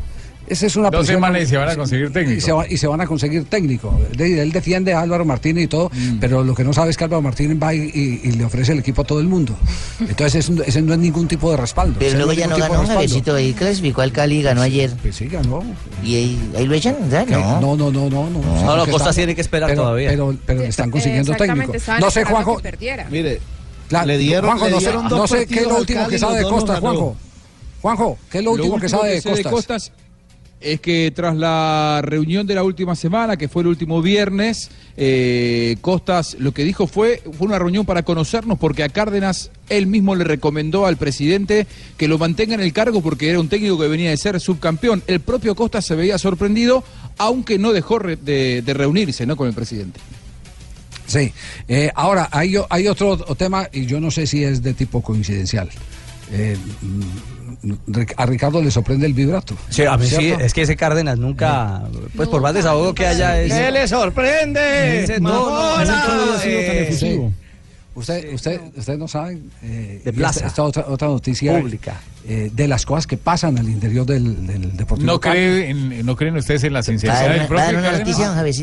[0.48, 2.38] Esa es una Dos posición- semanas y se van a conseguir técnico.
[2.38, 4.00] Y se, va- y se van a conseguir técnico.
[4.16, 6.20] De- él defiende a Álvaro Martínez y todo, Mm.
[6.20, 8.74] pero lo que no sabe es que Álvaro Martínez va y, y- y le ofrece
[8.74, 9.58] el equipo a todo el mundo.
[10.00, 11.96] Entonces ese, ese no es ningún tipo de respaldo.
[11.98, 12.86] Pero Ese luego es ya no ganó.
[12.86, 14.92] Javiercito, ahí clasificó al Cali, ganó ayer.
[15.02, 15.64] Pues sí, ganó.
[16.04, 16.96] ¿Y ahí, ahí lo echan?
[17.10, 17.26] ¿Ya?
[17.26, 17.60] No.
[17.60, 18.30] No, no, no, no.
[18.30, 20.10] No, No, no, Porque Costa está- tiene que esperar pero- todavía.
[20.12, 21.74] Pero, pero le están consiguiendo técnico.
[22.00, 22.62] No sé, Juanjo.
[23.10, 23.42] Mire,
[23.90, 26.44] la- le dieron- Juanjo, le no sé, no qué es lo último que sabe de
[26.44, 26.60] ganó.
[26.80, 27.16] Juanjo.
[27.82, 29.92] Juanjo, ¿qué es lo último que sabe de Costas?
[30.62, 35.76] es que tras la reunión de la última semana, que fue el último viernes, eh,
[35.82, 40.16] Costas lo que dijo fue, fue una reunión para conocernos porque a Cárdenas él mismo
[40.16, 41.68] le recomendó al presidente
[41.98, 45.04] que lo mantenga en el cargo porque era un técnico que venía de ser subcampeón.
[45.06, 46.84] El propio Costas se veía sorprendido,
[47.20, 49.36] aunque no dejó de, de reunirse ¿no?
[49.38, 50.00] con el presidente.
[51.08, 51.34] Sí.
[51.68, 55.70] Eh, ahora, hay, otro tema, y yo no sé si es de tipo coincidencial.
[56.32, 57.72] Eh, mm,
[58.18, 59.56] a Ricardo le sorprende el vibrato.
[59.70, 61.84] Sí, a mí sí, es que ese Cárdenas nunca,
[62.16, 63.42] pues por más desahogo que haya...
[63.42, 65.18] es- ¿Qué le sorprende?
[65.22, 66.86] No, no, nunca había
[67.96, 70.40] Usted, usted, usted no sabe eh, De plaza.
[70.40, 72.02] Esta, esta otra, otra noticia Pública.
[72.28, 75.36] eh, de las cosas que pasan al interior del, del Deportivo ¿No, Cali.
[75.40, 77.66] cree en- ¿No creen ustedes en la sinceridad ¿Va a dar del propio?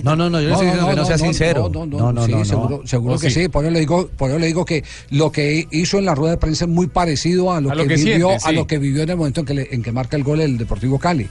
[0.04, 1.70] No, no, no, yo le estoy diciendo que no sea sincero.
[1.72, 3.42] No, no, no, sí, seguro, seguro ¿O que sí?
[3.44, 3.48] sí.
[3.48, 6.32] Por eso le digo, por eso le digo que lo que hizo en la rueda
[6.32, 8.78] de prensa es muy parecido a lo, A lo que, vivió, siente, a lo que
[8.78, 11.26] vivió en el momento en que, le- en que marca el gol el Deportivo Cali.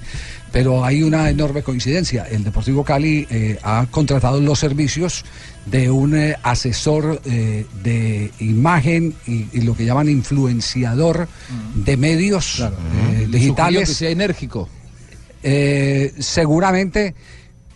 [0.52, 2.26] Pero hay una enorme coincidencia.
[2.30, 5.24] El Deportivo Cali eh, ha contratado los servicios
[5.66, 11.28] de un eh, asesor eh, de imagen y, y lo que llaman influenciador
[11.76, 13.90] de medios eh, Sugirió digitales.
[13.90, 14.68] que sea enérgico.
[15.44, 17.16] Eh, seguramente,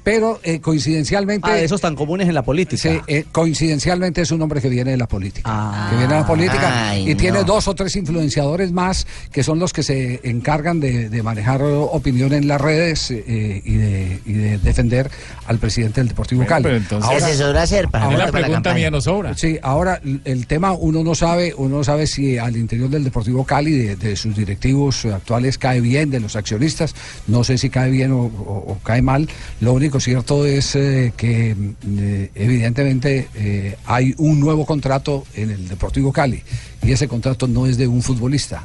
[0.05, 1.49] pero eh, coincidencialmente.
[1.49, 2.81] Ah, esos tan comunes en la política.
[2.81, 5.87] Sí, eh, coincidencialmente es un hombre que viene de la política.
[5.89, 9.57] que viene de la política Ay, y tiene dos o tres influenciadores más que son
[9.57, 14.33] los que se encargan de, de manejar opinión en las redes eh, y, de, y
[14.33, 15.09] de defender
[15.47, 16.63] al presidente del Deportivo Bueno, Cali.
[16.63, 19.35] pero entonces- Se ahora- la pregunta mía no sobra.
[19.35, 23.43] Sí, ahora el tema uno no sabe, uno no sabe si al interior del Deportivo
[23.43, 26.93] Cali, de, de sus directivos actuales cae bien, de los accionistas,
[27.25, 29.27] no sé si cae bien o, o- o cae mal.
[29.61, 35.51] Lo único cierto es eh, que mm, eh, evidentemente eh, hay un nuevo contrato en
[35.51, 36.43] el Deportivo Cali
[36.83, 38.63] y ese contrato no es de un futbolista,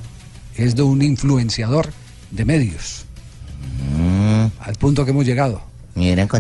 [0.56, 1.90] es de un influenciador
[2.30, 3.06] de medios.
[4.60, 5.70] Al punto que hemos llegado.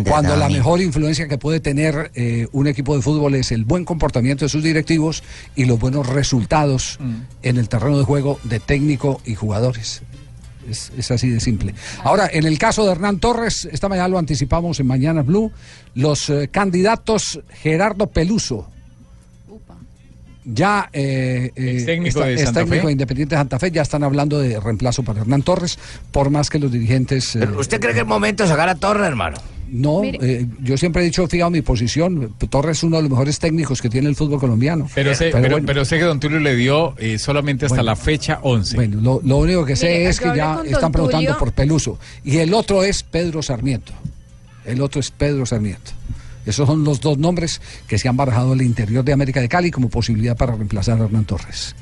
[0.08, 3.84] Cuando la mejor influencia que puede tener eh, un equipo de fútbol es el buen
[3.84, 5.22] comportamiento de sus directivos
[5.56, 6.98] y los buenos resultados
[7.42, 10.02] en el terreno de juego de técnico y jugadores.
[10.70, 11.74] Es, es así de simple.
[12.04, 15.50] Ahora, en el caso de Hernán Torres, esta mañana lo anticipamos en Mañana Blue,
[15.94, 18.68] los eh, candidatos Gerardo Peluso.
[20.44, 22.86] Ya eh, eh, Extécnico está- es técnico Fe.
[22.86, 25.78] de Independiente de Santa Fe, ya están hablando de reemplazo para Hernán Torres,
[26.10, 27.36] por más que los dirigentes...
[27.36, 29.36] eh, ¿Usted cree que es momento de sacar a Torres, hermano?
[29.70, 33.38] No, eh, yo siempre he dicho, fijado mi posición, Torres es uno de los mejores
[33.38, 34.88] técnicos que tiene el fútbol colombiano.
[34.94, 37.90] Pero sé, pero, bueno, pero sé que Don Tulio le dio eh, solamente hasta Bueno.
[37.90, 38.76] la fecha 11.
[38.76, 41.38] bueno, lo, lo único que sé Mire, es que ya están preguntando Tulio.
[41.38, 41.98] por Peluso.
[42.24, 43.92] Y el otro es Pedro Sarmiento.
[44.64, 45.92] El otro es Pedro Sarmiento.
[46.46, 49.70] Esos son los dos nombres que se han barajado al interior de América de Cali
[49.70, 51.74] como posibilidad para reemplazar a Hernán Torres.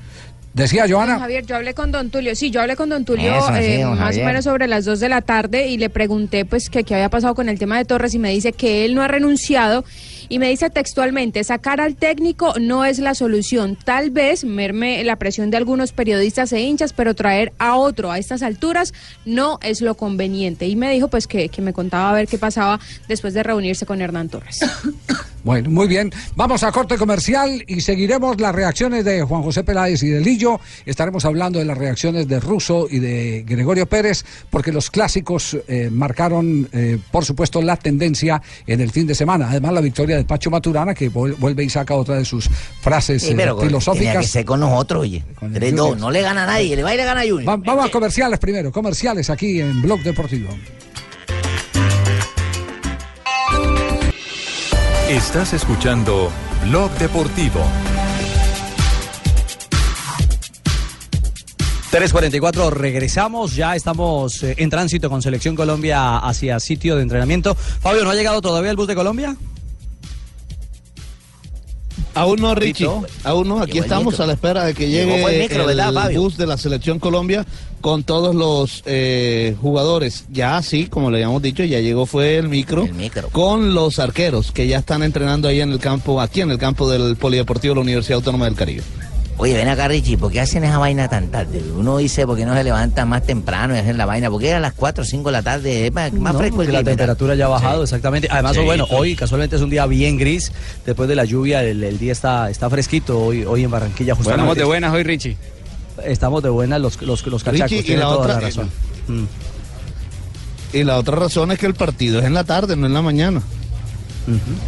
[0.55, 1.19] Decía Joana.
[1.19, 3.83] Javier, yo hablé con don Tulio, sí, yo hablé con don Tulio Eso, sí, eh,
[3.83, 4.25] don más Javier.
[4.25, 7.11] o menos sobre las 2 de la tarde y le pregunté pues que qué había
[7.11, 9.85] pasado con el tema de Torres y me dice que él no ha renunciado
[10.29, 15.17] y me dice textualmente, sacar al técnico no es la solución, tal vez merme la
[15.17, 18.93] presión de algunos periodistas e hinchas, pero traer a otro a estas alturas
[19.25, 20.67] no es lo conveniente.
[20.67, 22.79] Y me dijo pues que, que me contaba a ver qué pasaba
[23.09, 24.61] después de reunirse con Hernán Torres.
[25.45, 26.11] Bueno, muy bien.
[26.36, 30.61] Vamos a corte comercial y seguiremos las reacciones de Juan José Peláez y de Lillo.
[30.84, 35.89] Estaremos hablando de las reacciones de Russo y de Gregorio Pérez, porque los clásicos eh,
[35.91, 39.49] marcaron, eh, por supuesto, la tendencia en el fin de semana.
[39.49, 43.22] Además, la victoria de Pacho Maturana, que vuel- vuelve y saca otra de sus frases
[43.22, 44.18] Sí, eh, pero filosóficas.
[44.18, 45.24] que ser con nosotros, oye.
[45.41, 45.99] el 3-2, Junior.
[45.99, 47.49] no le gana a nadie, le va a ir a ganar a Junior.
[47.49, 50.49] Va- vamos a comerciales primero, comerciales aquí en Blog Deportivo.
[55.09, 56.31] Estás escuchando
[56.67, 57.61] Blog Deportivo.
[61.91, 67.55] 3.44, regresamos, ya estamos eh, en tránsito con Selección Colombia hacia sitio de entrenamiento.
[67.55, 69.35] Fabio, ¿no ha llegado todavía el bus de Colombia?
[72.19, 72.89] Aún no, Richie.
[73.25, 73.61] Aún no.
[73.61, 74.25] Aquí Llegó el estamos micro.
[74.25, 77.47] a la espera de que llegue el micro, bus de la Selección Colombia
[77.81, 80.25] con todos los eh, jugadores.
[80.33, 82.89] Ya sí, como le habíamos dicho, ya llegó fue el micro,
[83.33, 86.91] con los arqueros que ya están entrenando ahí en el campo, aquí en el campo
[86.91, 88.83] del Polideportivo de la Universidad Autónoma del Caribe.
[89.41, 91.62] Oye, ven acá, Richie, ¿por qué hacen esa vaina tan tarde?
[91.76, 94.28] Uno dice, ¿por qué no se levanta más temprano y hacen la vaina?
[94.30, 96.61] ¿Por qué a las 4 o 5 de la tarde es más, más No, fresco
[96.62, 98.26] el porque la temperatura ya ha bajado, exactamente.
[98.30, 98.95] Además, Sí, bueno, sí.
[98.97, 100.51] hoy casualmente es un día bien gris.
[100.84, 104.14] Después de la lluvia, el, el día está, está fresquito hoy, hoy en Barranquilla.
[104.14, 104.43] Bueno, Justamente.
[104.43, 105.36] estamos de buenas hoy, Richie.
[106.05, 107.70] Estamos de buenas los, los, los cachacos.
[107.70, 108.70] Richie, y tiene la toda otra- la razón.
[109.07, 109.24] Mm.
[110.72, 113.03] Y la otra razón es que el partido es en la tarde, no en la
[113.03, 113.41] mañana.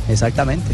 [0.08, 0.72] Exactamente.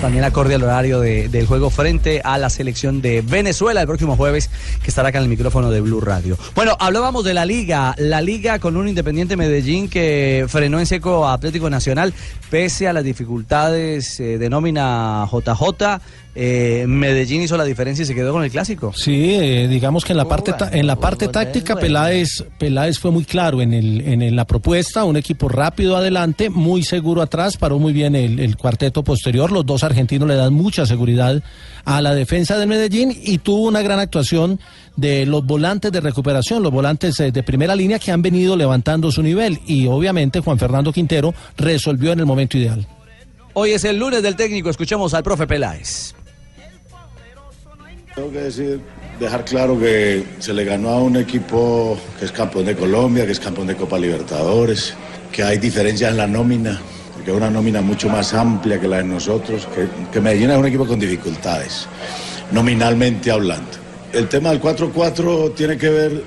[0.00, 4.16] También acorde al horario de- del juego frente a la selección de Venezuela el próximo
[4.16, 4.50] jueves,
[4.82, 6.36] que estará acá en el micrófono de Blue Radio.
[6.54, 11.26] Bueno, hablábamos de la liga, la liga con un Independiente Medellín que frenó en seco
[11.26, 12.12] a Atlético Nacional,
[12.50, 16.00] pese a las dificultades eh, de nómina JJ.
[16.36, 18.92] Eh, Medellín hizo la diferencia y se quedó con el clásico.
[18.94, 23.10] Sí, eh, digamos que en la parte ta- en la parte táctica Peláez Peláez fue
[23.12, 27.78] muy claro en el en la propuesta, un equipo rápido adelante, muy seguro atrás, paró
[27.78, 31.42] muy bien el, el cuarteto posterior, los dos argentinos le dan mucha seguridad
[31.84, 34.58] a la defensa del Medellín y tuvo una gran actuación
[34.96, 39.12] de los volantes de recuperación, los volantes eh, de primera línea que han venido levantando
[39.12, 42.86] su nivel y obviamente Juan Fernando Quintero resolvió en el momento ideal.
[43.52, 46.14] Hoy es el lunes del técnico, escuchemos al profe Peláez.
[48.14, 48.80] Tengo que decir,
[49.18, 53.32] dejar claro que se le ganó a un equipo que es campeón de Colombia, que
[53.32, 54.94] es campeón de Copa Libertadores,
[55.32, 56.80] que hay diferencias en la nómina,
[57.24, 60.56] que es una nómina mucho más amplia que la de nosotros, que, que Medellín es
[60.56, 61.88] un equipo con dificultades,
[62.52, 63.70] nominalmente hablando.
[64.12, 66.22] El tema del 4-4 tiene que ver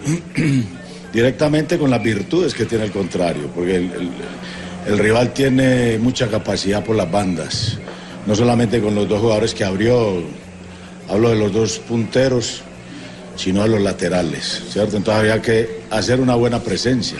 [1.14, 6.98] directamente con las virtudes que tiene el contrario, porque el, rival tiene mucha capacidad por
[6.98, 7.78] las bandas,
[8.26, 10.22] no solamente con los dos jugadores que abrió,
[11.10, 12.62] hablo de los dos punteros,
[13.36, 14.97] sino de los laterales, ¿cierto?
[14.97, 17.18] Entonces había que hacer una buena presencia.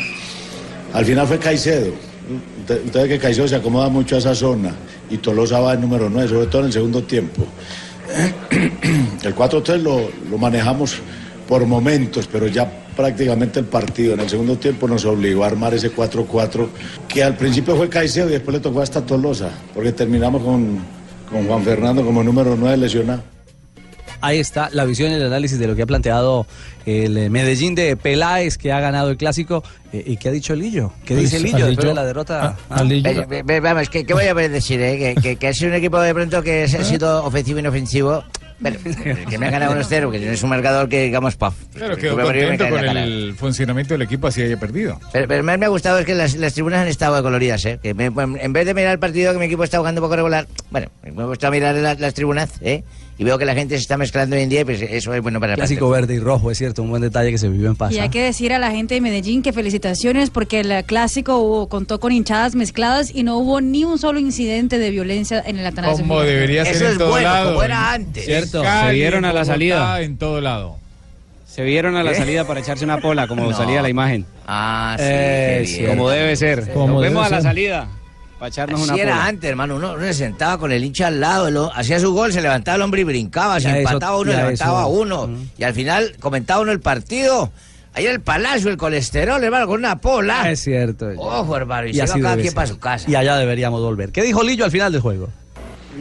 [0.94, 1.94] Al final fue Caicedo.
[2.86, 4.74] Ustedes que Caicedo se acomoda mucho a esa zona
[5.10, 7.46] y Tolosa va en número 9, sobre todo en el segundo tiempo.
[9.24, 10.96] El 4-3 lo, lo manejamos
[11.48, 15.74] por momentos, pero ya prácticamente el partido en el segundo tiempo nos obligó a armar
[15.74, 16.68] ese 4-4
[17.08, 20.80] que al principio fue Caicedo y después le tocó hasta Tolosa, porque terminamos con,
[21.30, 23.37] con Juan Fernando como número 9 lesionado.
[24.22, 26.48] Ahí está la visión y el análisis de lo que ha planteado
[26.86, 29.64] el eh, Medellín de Peláez, que ha ganado el clásico.
[29.94, 30.92] eh, ¿Y qué ha dicho Lillo?
[31.06, 32.56] ¿Qué Pues, dice Lillo después Lillo- de la derrota?
[32.70, 33.26] a- a Lillo-
[33.62, 34.82] vamos, ¿qué, qué voy a decir?
[34.82, 34.98] eh?
[35.16, 38.24] Que, que, que ha sido un equipo de pronto que ha sido ofensivo e inofensivo.
[38.60, 38.80] Bueno,
[39.30, 41.54] que me ha ganado 1-0, que es un marcador que, digamos, paf.
[41.76, 42.24] Claro, que quedó y me
[42.58, 45.00] contento con el funcionamiento del equipo así haya perdido.
[45.14, 47.78] Pero, pero más me ha gustado es que las, las tribunas han estado coloridas, ¿eh?
[47.84, 50.16] Que me- en vez de mirar el partido que mi equipo está jugando un poco
[50.16, 52.84] regular, bueno, me gusta mirar las, las tribunas, ¿eh?
[53.20, 55.22] Y veo que la gente se está mezclando hoy en día y pues eso es
[55.24, 57.68] bueno para el Clásico verde y rojo, es cierto, un buen detalle que se vivió
[57.70, 57.92] en paz.
[57.92, 61.68] Y hay que decir a la gente de Medellín que felicitaciones porque el clásico hubo-
[61.68, 65.66] contó con hinchadas mezcladas y no hubo ni un solo incidente de violencia en el
[65.66, 66.04] Atanasio.
[66.06, 67.60] Como debería ser en todo lado.
[68.14, 70.00] Cierto, Cali, se vieron a la salida.
[70.02, 70.78] En todo lado.
[71.48, 72.18] Se vieron a la ¿Qué?
[72.18, 73.58] salida para echarse una pola, como No.
[73.58, 74.26] salía la imagen.
[74.46, 76.72] Ah, sí, Eh, sí, como debe ser.
[76.72, 77.88] Como Nos debe vemos a la salida
[78.40, 79.26] para echarnos Así una era pola.
[79.26, 79.76] antes, hermano.
[79.78, 82.76] Uno, uno se sentaba con el hincha al lado, lo- hacía su gol, se levantaba
[82.76, 83.58] el hombre y brincaba.
[83.58, 85.30] Eso- empataba uno, levantaba eso- uno.
[85.58, 87.52] Y al final comentaba uno el partido.
[87.94, 90.52] Ahí en el palacio, el colesterol, hermano, con una pola.
[90.52, 91.08] Es cierto.
[91.18, 92.56] Ojo, hermano, y, se así va cada quien ser.
[92.56, 93.10] para su casa.
[93.10, 94.12] Y allá deberíamos volver.
[94.12, 95.30] ¿Qué dijo Lillo al final del juego?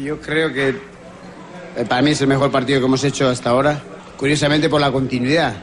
[0.05, 3.81] Yo creo que eh, para mí es el mejor partido que hemos hecho hasta ahora.
[4.19, 5.55] Curiosamente por la continuidad.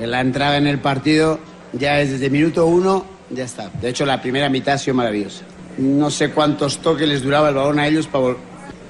[0.00, 1.40] La entrada en el partido
[1.72, 3.68] ya es desde minuto uno, ya está.
[3.80, 5.42] De hecho, la primera mitad ha sido maravillosa.
[5.78, 8.36] No sé cuántos toques les duraba el balón a ellos para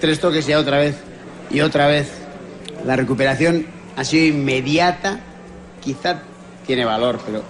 [0.01, 0.97] Tres toques ya otra vez
[1.49, 2.11] y otra vez.
[2.85, 3.67] La recuperación
[3.97, 5.21] ha sido inmediata.
[5.81, 6.23] Quizá
[6.67, 7.43] tiene valor, pero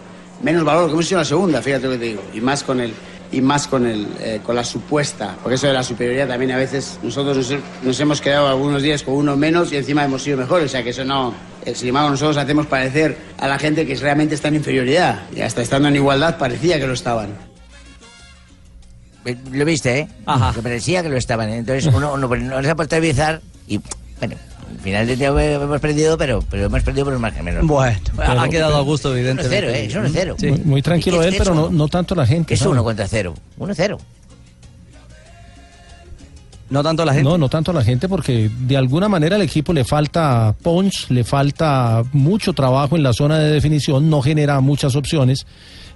[0.43, 2.22] menos valor que hemos hecho la segunda, fíjate lo que te digo.
[2.35, 2.93] Y más con el
[3.30, 6.59] y más con el eh, con la supuesta, porque eso de la superioridad también a
[6.59, 10.37] veces nosotros nos, nos hemos quedado algunos días con uno menos y encima hemos sido
[10.37, 11.33] mejores, o sea que eso no,
[11.74, 15.62] sin embargo nosotros hacemos parecer a la gente que realmente está en inferioridad y hasta
[15.62, 17.52] estando en igualdad parecía que lo estaban.
[19.25, 20.09] Eh, Lo viste, ¿eh?
[20.27, 20.53] Ajá.
[20.55, 21.49] Que parecía que lo estaban.
[21.51, 21.59] ¿eh?
[21.59, 23.79] Entonces uno, uno, no se ha puesto a avisar y,
[24.18, 24.37] bueno,
[24.70, 27.64] al final del día hemos perdido, pero, pero hemos perdido por un margen menor.
[27.64, 29.68] Bueno, Pero- ha quedado a gusto, evidentemente.
[29.68, 29.85] 1-0, ¿eh?
[29.87, 30.37] Es 1-0.
[30.51, 31.77] Muy, muy tranquilo él, es pero no, uno.
[31.79, 32.55] no tanto la gente.
[32.55, 33.35] Es uno contra cero.
[33.59, 33.99] 1-0.
[36.70, 37.29] No tanto la gente.
[37.29, 41.23] No, no tanto la gente porque de alguna manera al equipo le falta punch, le
[41.23, 45.47] falta mucho trabajo en la zona de definición, no genera muchas opciones.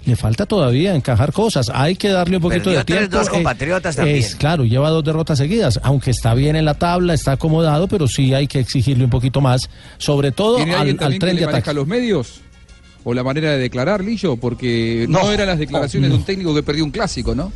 [0.05, 1.69] Le falta todavía encajar cosas.
[1.73, 3.17] Hay que darle un poquito Perdió de tiempo.
[3.17, 4.17] 3-2 compatriotas también.
[4.17, 8.07] Es claro, lleva dos derrotas seguidas, aunque está bien en la tabla, está acomodado, pero
[8.07, 11.41] sí hay que exigirle un poquito más, sobre todo ¿Tiene al, al que tren le
[11.41, 11.73] de ataque.
[11.73, 12.41] los medios?
[13.03, 14.35] ¿O la manera de declarar, Lillo?
[14.37, 16.15] Porque no, No, eran las declaraciones no.
[16.15, 17.51] de un técnico que perdió un clásico, ¿no?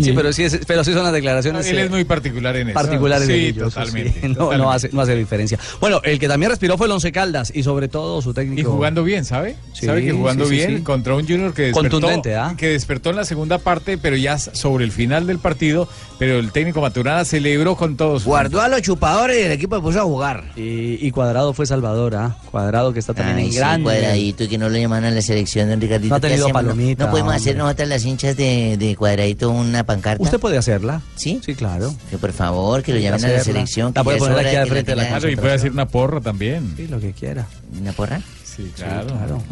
[0.00, 1.66] Sí, pero sí, es- pero sí son las declaraciones.
[1.68, 2.74] Él eh, es muy particular en eso.
[2.74, 4.28] particulares Sí, totalmente, sí.
[4.28, 4.58] No, totalmente.
[4.64, 5.58] no hace, no hace diferencia.
[5.80, 8.60] Bueno, el que también respiró fue el Once Caldas y sobre todo su técnico.
[8.60, 9.56] Y jugando bien, ¿sabe?
[9.72, 10.82] Sí, ¿Sabe que jugando sí, sí, bien sí.
[10.82, 12.54] contra un Junior que despertó, Contundente, ¿ah?
[12.56, 15.88] que despertó en la segunda parte, pero ya sobre el final del partido,
[16.18, 18.24] pero el técnico Maturana celebró con todos.
[18.24, 20.44] Guardó a los chupadores y el equipo se puso a jugar.
[20.56, 22.36] Y, y Cuadrado fue Salvador, ¿ah?
[22.50, 23.94] Cuadrado que está también Ay, en sí, gran nivel.
[24.00, 26.10] cuadradito y que no lo llaman a la selección, don Ricardito.
[26.10, 29.79] No ha ¿qué tenido palomita, No, podemos hacer nosotras las hinchas de, de cuadradito una
[29.84, 30.22] pancarta.
[30.22, 31.00] Usted puede hacerla.
[31.16, 31.40] ¿Sí?
[31.44, 31.94] Sí, claro.
[32.10, 33.92] Que por favor, que lo llamen a la selección.
[33.94, 35.08] La que puede poner aquí al frente de la.
[35.08, 36.74] Claro, y puede hacer una porra también.
[36.76, 37.46] Sí, lo que quiera.
[37.80, 38.20] ¿Una porra?
[38.44, 39.42] Sí, claro.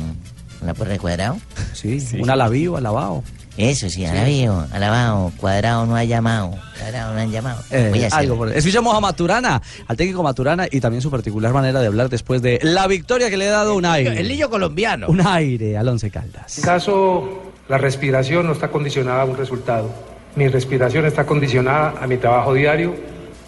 [0.60, 1.38] ¿Una porra de cuadrado?
[1.72, 3.22] Sí, un alabío, alabado.
[3.56, 7.60] Eso sí, alabío, alabado, cuadrado no ha llamado, cuadrado no han llamado.
[7.72, 8.20] Eh, Voy a hacer.
[8.20, 12.08] algo por- Escuchamos a Maturana, al técnico Maturana y también su particular manera de hablar
[12.08, 14.20] después de la victoria que le ha dado un aire.
[14.20, 15.08] El niño colombiano.
[15.08, 16.56] Un aire al Once Caldas.
[16.58, 19.90] En caso la respiración no está condicionada a un resultado.
[20.38, 22.94] Mi respiración está condicionada a mi trabajo diario,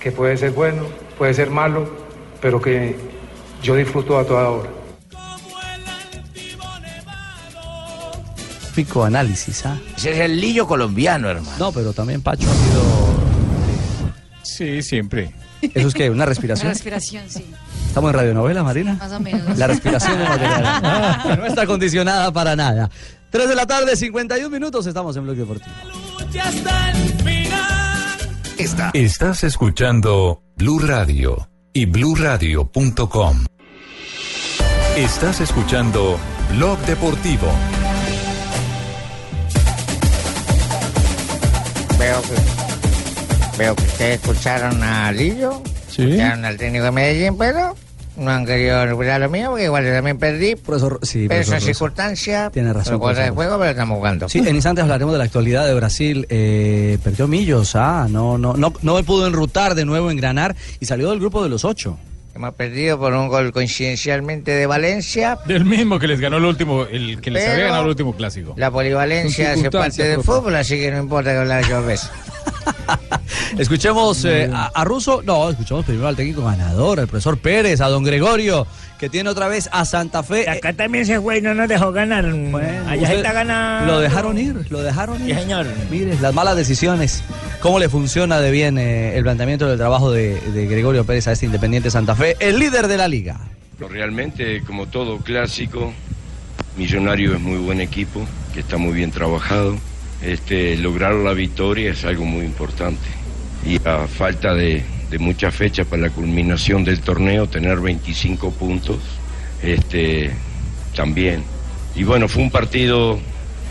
[0.01, 0.82] que puede ser bueno,
[1.16, 1.88] puede ser malo,
[2.41, 2.97] pero que
[3.62, 4.68] yo disfruto a toda hora.
[8.74, 9.78] Pico análisis, ¿ah?
[9.97, 11.57] Ese es el lillo colombiano, hermano.
[11.61, 12.82] No, pero también Pacho ha sido.
[14.43, 15.30] Sí, siempre.
[15.62, 16.11] ¿Eso es qué?
[16.11, 16.72] ¿Una La respiración?
[16.72, 17.47] respiración, sí.
[17.86, 18.95] ¿Estamos en radionovela, Marina?
[18.95, 19.57] Más o menos.
[19.57, 21.22] La respiración de material.
[21.22, 22.91] que no está condicionada para nada.
[23.30, 25.70] 3 de la tarde, 51 minutos, estamos en Bloque Deportivo.
[28.59, 33.45] Está- Estás escuchando Blue Radio y bluradio.com.
[34.97, 36.18] Estás escuchando
[36.53, 37.49] Blog Deportivo.
[41.99, 46.03] Veo que, veo que ustedes escucharon a Lillo, Sí.
[46.03, 47.74] escucharon al técnico de Medellín, pero
[48.21, 50.55] no han querido recuperar lo mío, porque igual yo también perdí.
[50.57, 52.51] Profesor, sí, pero eso profesor es circunstancia.
[52.51, 53.35] Tiene razón, cosas de profesor.
[53.35, 54.29] juego, pero estamos jugando.
[54.29, 56.27] Sí, en instantes hablaremos de la actualidad de Brasil.
[56.29, 61.11] Eh, perdió Millos, ah, no, no, no, no pudo enrutar de nuevo, engranar y salió
[61.11, 61.99] del grupo de los ocho.
[62.35, 65.39] Hemos perdido por un gol coincidencialmente de Valencia.
[65.47, 68.55] Del mismo que les ganó el último, el que les había ganado el último clásico.
[68.57, 72.11] La polivalencia hace parte del fútbol, así que no importa que hablar yo veces.
[73.59, 77.89] Escuchemos eh, a, a Russo, no, escuchemos primero al técnico ganador, al profesor Pérez, a
[77.89, 78.66] don Gregorio,
[78.99, 80.49] que tiene otra vez a Santa Fe.
[80.49, 82.24] Acá también se fue y no nos dejó ganar.
[82.24, 83.93] Allá usted- está ganando.
[83.95, 85.35] Lo dejaron ir, lo dejaron ir.
[85.35, 85.66] Sí, señor.
[85.91, 87.22] Mire, las malas decisiones.
[87.61, 91.33] ¿Cómo le funciona de bien eh, el planteamiento del trabajo de, de Gregorio Pérez a
[91.33, 93.39] este Independiente Santa Fe, el líder de la liga?
[93.78, 95.93] Realmente, como todo clásico,
[96.76, 98.24] Millonario es muy buen equipo,
[98.55, 99.76] que está muy bien trabajado.
[100.22, 103.01] Este, lograr la victoria es algo muy importante.
[103.65, 108.99] Y a falta de, de muchas fechas para la culminación del torneo, tener 25 puntos,
[109.63, 110.31] este,
[110.95, 111.43] también.
[111.95, 113.19] Y bueno, fue un partido,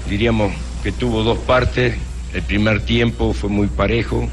[0.10, 0.52] diríamos,
[0.84, 1.96] que tuvo dos partes.
[2.34, 4.28] El primer tiempo fue muy parejo,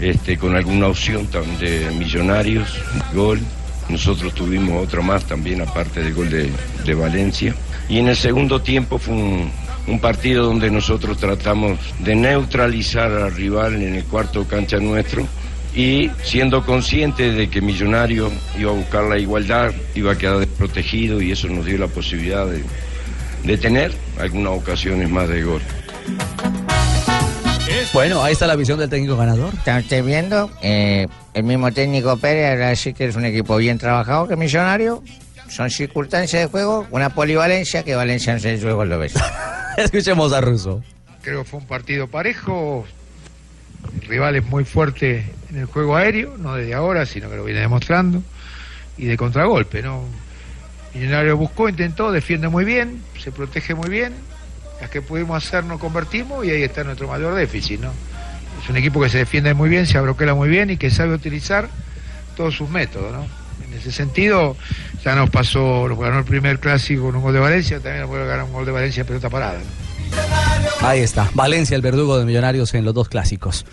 [0.00, 1.28] este, con alguna opción
[1.60, 2.80] de Millonarios,
[3.14, 3.40] gol.
[3.88, 6.50] Nosotros tuvimos otra más también, aparte del gol de,
[6.84, 7.54] de Valencia.
[7.88, 9.50] Y en el segundo tiempo fue un,
[9.88, 15.26] un partido donde nosotros tratamos de neutralizar al rival en el cuarto cancha nuestro
[15.74, 21.22] y siendo consciente de que Millonario iba a buscar la igualdad, iba a quedar desprotegido
[21.22, 22.62] y eso nos dio la posibilidad de,
[23.44, 25.62] de tener algunas ocasiones más de gol.
[27.92, 29.54] Bueno, ahí está la visión del técnico ganador.
[29.54, 33.78] Está usted viendo, eh, el mismo técnico Pérez ahora sí que es un equipo bien
[33.78, 35.02] trabajado que Millonario.
[35.48, 39.14] Son circunstancias de juego, una polivalencia que Valencia no se le juego lo ves.
[39.84, 40.82] Escuchemos a Russo.
[41.22, 42.84] Creo que fue un partido parejo.
[43.94, 47.44] El rival es muy fuerte en el juego aéreo, no desde ahora, sino que lo
[47.44, 48.20] viene demostrando.
[48.96, 50.02] Y de contragolpe, ¿no?
[50.94, 54.14] Millonario buscó, intentó, defiende muy bien, se protege muy bien.
[54.80, 57.92] Las que pudimos hacer no convertimos y ahí está nuestro mayor déficit, ¿no?
[58.60, 61.14] Es un equipo que se defiende muy bien, se abroquela muy bien y que sabe
[61.14, 61.68] utilizar
[62.36, 63.37] todos sus métodos, ¿no?
[63.70, 64.56] En ese sentido,
[65.04, 68.10] ya nos pasó, nos ganó el primer clásico con un gol de Valencia, también nos
[68.10, 70.86] puede ganar un gol de Valencia en pelota parada, ¿no?
[70.86, 73.66] Ahí está, Valencia, el verdugo de Millonarios en los dos clásicos.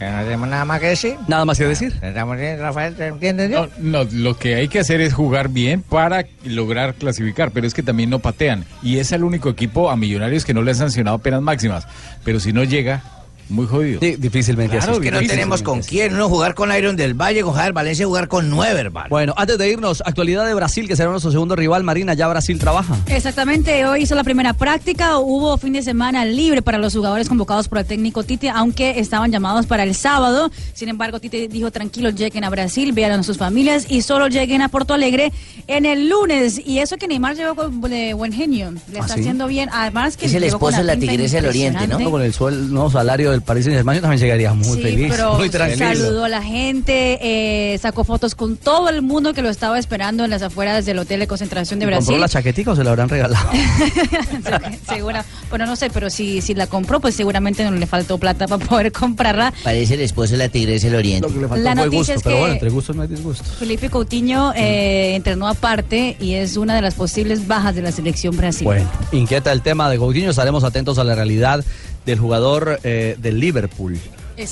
[0.00, 1.16] no tenemos nada más que decir.
[1.26, 1.92] Nada más que decir.
[2.00, 3.50] Estamos bien, Rafael, ¿te entiendes?
[3.50, 3.68] yo?
[3.78, 7.82] No, lo que hay que hacer es jugar bien para lograr clasificar, pero es que
[7.82, 8.64] también no patean.
[8.82, 11.86] Y es el único equipo a Millonarios que no le han sancionado penas máximas.
[12.24, 13.02] Pero si no llega,
[13.48, 14.00] muy jodido.
[14.00, 16.14] difícilmente Claro, es que no tenemos con quién.
[16.14, 19.08] Uno jugar con Iron del Valle, con Javier Valencia, jugar con nueve, hermano.
[19.10, 22.58] Bueno, antes de irnos, actualidad de Brasil, que será nuestro segundo rival, Marina, ya Brasil
[22.58, 22.96] trabaja.
[23.06, 27.68] Exactamente, hoy hizo la primera práctica, hubo fin de semana libre para los jugadores convocados
[27.68, 30.50] por el técnico Tite, aunque estaban llamados para el sábado.
[30.74, 34.62] Sin embargo, Tite dijo, tranquilos, lleguen a Brasil, vean a sus familias y solo lleguen
[34.62, 35.32] a Porto Alegre
[35.66, 36.60] en el lunes.
[36.64, 39.20] Y eso que Neymar llegó con- de buen genio, le ¿Ah, está sí?
[39.20, 39.68] haciendo bien.
[39.72, 42.10] Además que Es el esposo de la tigresa del Oriente, ¿no?
[42.10, 45.06] Con el suel- nuevo salario del Paris Saint Germain, yo también llegaría muy Sí, feliz,
[45.10, 45.86] pero muy tranquilo.
[45.86, 50.24] saludó a la gente, eh, sacó fotos con todo el mundo que lo estaba esperando
[50.24, 52.20] en las afueras del hotel de concentración de ¿Y ¿Compró Brasil.
[52.20, 53.48] la chaquetica o se la habrán regalado?
[54.88, 58.46] Segura, bueno, no sé, pero si, si la compró, pues seguramente no le faltó plata
[58.46, 59.52] para poder comprarla.
[59.64, 61.28] Parece el esposo de la tigresa del oriente.
[61.56, 63.44] La noticia es pero que bueno, entre gustos no hay disgusto.
[63.58, 68.36] Felipe Coutinho eh, entrenó aparte y es una de las posibles bajas de la selección
[68.36, 68.84] brasileña.
[68.84, 71.64] Bueno, inquieta el tema de Coutinho, estaremos atentos a la realidad
[72.08, 73.98] del jugador eh, del Liverpool.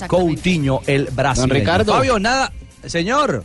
[0.09, 1.49] Coutinho, el brasileño.
[1.49, 1.93] Don Ricardo.
[1.93, 2.53] Fabio, nada,
[2.85, 3.45] señor.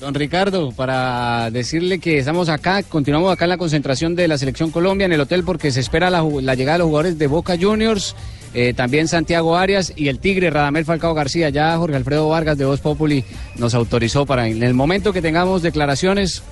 [0.00, 4.70] Don Ricardo, para decirle que estamos acá, continuamos acá en la concentración de la Selección
[4.70, 8.16] Colombia en el hotel porque se espera la llegada de los jugadores de Boca Juniors,
[8.54, 11.50] eh, también Santiago Arias y el Tigre Radamel Falcao García.
[11.50, 13.24] Ya Jorge Alfredo Vargas de Voz Populi
[13.56, 16.42] nos autorizó para en el momento que tengamos declaraciones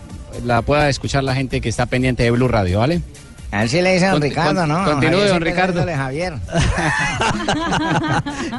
[0.44, 3.00] la pueda escuchar la gente que está pendiente de Blue Radio, ¿vale?
[3.52, 4.84] A ver si le dice a don Ricardo, con- ¿no?
[4.84, 5.84] continúe, Javier don Ricardo.
[5.86, 6.34] Javier.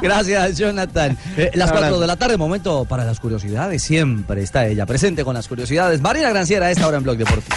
[0.02, 1.16] Gracias, Jonathan.
[1.36, 3.82] Eh, las Ahora- 4 de la tarde, momento para las curiosidades.
[3.82, 6.00] Siempre está ella presente con las curiosidades.
[6.00, 7.56] Marina Granciera, a esta hora en Blog Deportivo.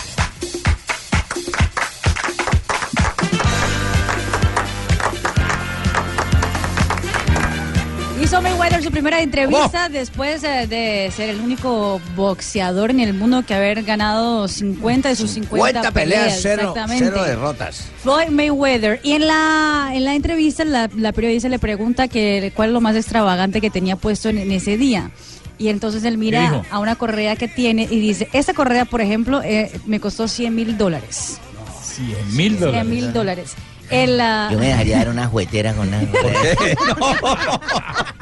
[8.98, 14.48] Primera entrevista después eh, de ser el único boxeador en el mundo que haber ganado
[14.48, 17.06] 50 de sus 50 50 peleas, cero, exactamente.
[17.06, 17.89] cero derrotas.
[18.02, 19.00] Floyd Mayweather.
[19.04, 22.82] Y en la, en la entrevista la, la periodista le pregunta que cuál es lo
[22.82, 25.12] más extravagante que tenía puesto en, en ese día.
[25.60, 29.02] Y entonces él ¿Qué mira a una correa que tiene y dice, esta correa, por
[29.02, 31.38] ejemplo, eh, me costó 100 mil dólares.
[31.84, 33.54] 100 mil 100 mil dólares.
[33.91, 36.02] El, ah, Yo me dejaría dar una juguetera con una...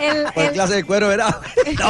[0.00, 1.40] el- ¿Cuál el- clase de cuero era?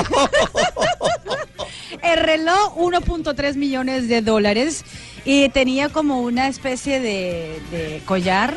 [2.03, 4.85] El reloj, 1.3 millones de dólares.
[5.25, 8.57] Y tenía como una especie de, de collar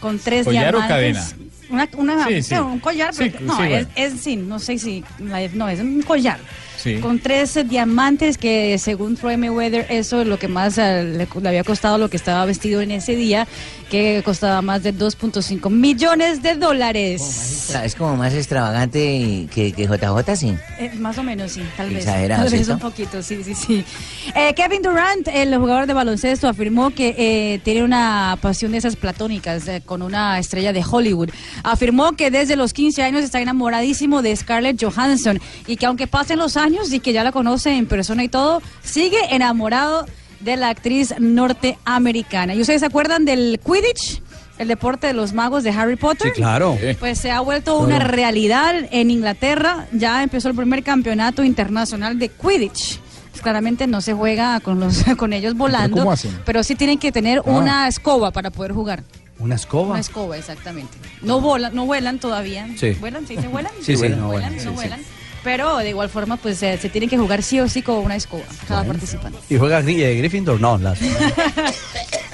[0.00, 1.36] con tres ¿Collar o diamantes.
[1.70, 2.54] Una, una- Sí, sí.
[2.54, 3.88] no, un collar, Sí, pero- no, sí, bueno.
[3.94, 6.38] es, es- sí, no sé si, no, es un collar.
[6.76, 6.96] Sí.
[6.98, 11.48] Con tres diamantes que según Floyd Mayweather eso es lo que más eh, le, le
[11.48, 13.46] había costado lo que estaba vestido en ese día,
[13.84, 17.70] que costaba más de 2.5 millones de dólares.
[17.82, 20.54] Es como más extravagante que, que JJ, sí.
[20.78, 21.98] Eh, más o menos, sí, tal vez.
[21.98, 22.86] Exagerado, Tal vez ¿cierto?
[22.86, 23.84] un poquito, sí, sí, sí.
[24.34, 28.96] Eh, Kevin Durant, el jugador de baloncesto, afirmó que eh, tiene una pasión de esas
[28.96, 31.30] platónicas con una estrella de Hollywood.
[31.62, 36.38] Afirmó que desde los 15 años está enamoradísimo de Scarlett Johansson y que aunque pasen
[36.38, 40.23] los años y que ya la conoce en persona y todo, sigue enamorado de
[40.56, 42.54] la actriz norteamericana.
[42.54, 44.22] ¿Y ustedes se acuerdan del Quidditch?
[44.58, 46.28] El deporte de los magos de Harry Potter.
[46.32, 46.78] Sí, claro.
[47.00, 49.86] Pues se ha vuelto una realidad en Inglaterra.
[49.92, 53.00] Ya empezó el primer campeonato internacional de Quidditch.
[53.30, 56.38] Pues claramente no se juega con los con ellos volando, cómo hacen?
[56.44, 57.42] pero sí tienen que tener Ah.
[57.50, 59.02] una escoba para poder jugar.
[59.40, 59.90] ¿Una escoba?
[59.90, 60.96] Una escoba, exactamente.
[61.20, 62.68] No volan, no vuelan todavía.
[62.78, 62.92] Sí.
[63.00, 63.26] ¿Vuelan?
[63.26, 63.72] ¿Sí se vuelan?
[63.82, 64.54] Sí, sí, no vuelan.
[64.54, 64.88] vuelan, sí, no sí.
[65.44, 68.16] Pero de igual forma, pues eh, se tienen que jugar sí o sí con una
[68.16, 69.38] escoba, cada participante.
[69.50, 70.60] ¿Y juega eh, Gryffindor?
[70.60, 70.98] No, las...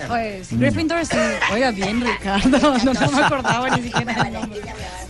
[0.09, 1.17] Pues Gryffindor sí.
[1.53, 2.59] Oiga, bien, Ricardo.
[2.85, 4.61] No, no me acordaba ni siquiera del nombre.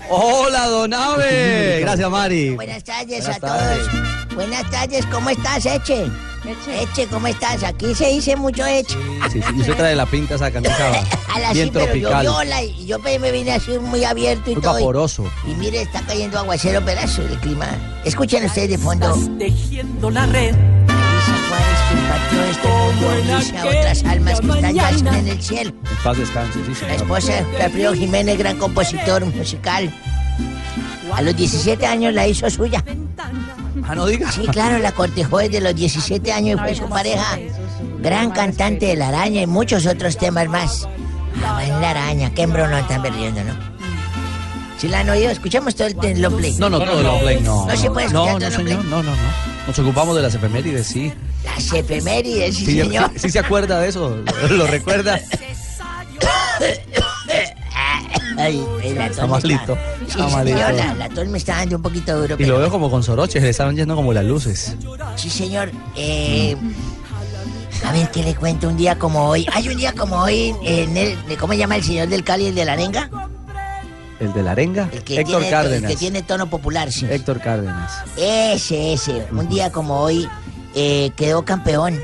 [0.09, 1.79] Hola, Don Ave.
[1.83, 2.51] Gracias, Mari.
[2.57, 4.30] Buenas tardes Buenas a todos.
[4.35, 6.07] Buenas tardes, ¿cómo estás, Eche?
[6.81, 7.63] Eche, ¿cómo estás?
[7.65, 8.97] Aquí se dice mucho Eche.
[9.31, 10.75] Sí, sí, y usted trae la pinta esa camisa
[11.35, 12.25] A la bien sí, pero tropical.
[12.25, 14.79] yo viola y yo me vine así muy abierto y Muy todo.
[14.79, 15.25] y- vaporoso.
[15.47, 17.67] Y mire, está cayendo aguacero pedazo del clima.
[18.05, 19.15] Escuchen ustedes de fondo.
[19.39, 20.55] tejiendo la red.
[22.51, 25.71] Este mundo, dice a otras almas que están ya en el cielo.
[25.91, 29.93] En paz descanse, sí, La esposa de Alfredo Jiménez, gran compositor musical.
[31.15, 32.83] A los 17 años la hizo suya.
[33.87, 34.31] Ah, no diga.
[34.33, 37.39] Sí, claro, la cortejó desde los 17 años y fue su pareja.
[38.01, 40.89] Gran cantante de La Araña y muchos otros temas más.
[41.45, 43.55] Ah, en La Araña, qué embrono están perdiendo, ¿no?
[44.79, 45.31] ¿Sí la han oído?
[45.31, 46.55] Escuchamos todo el, long play.
[46.55, 47.67] No, no, todo el long play, no.
[47.67, 48.67] No se puede No, escuchar todo no, el long play.
[48.67, 49.23] señor, no, no, no.
[49.67, 51.13] Nos ocupamos de las efemérides, sí.
[51.45, 53.11] Las efemérides, sí, Sí, señor.
[53.15, 54.17] sí, sí se acuerda de eso,
[54.51, 55.21] lo recuerda.
[58.41, 59.77] Ay, el Está malito,
[60.07, 61.25] está malito.
[61.27, 62.35] me está dando un poquito duro.
[62.35, 64.75] Y pero- lo veo como con soroches, le estaban yendo como las luces.
[65.17, 65.71] Sí, señor.
[65.97, 66.57] Eh,
[67.85, 68.69] a ver, ¿qué le cuento?
[68.69, 69.47] Un día como hoy.
[69.53, 71.17] Hay un día como hoy en el...
[71.39, 73.11] ¿Cómo se llama el señor del Cali, el de la arenga?
[74.19, 75.83] El de la arenga, El que, Héctor tiene, Cárdenas.
[75.83, 77.07] el que tiene tono popular, sí.
[77.09, 78.03] Héctor Cárdenas.
[78.19, 79.27] Ese, ese.
[79.33, 80.29] Un día como hoy
[80.75, 81.99] eh, quedó campeón.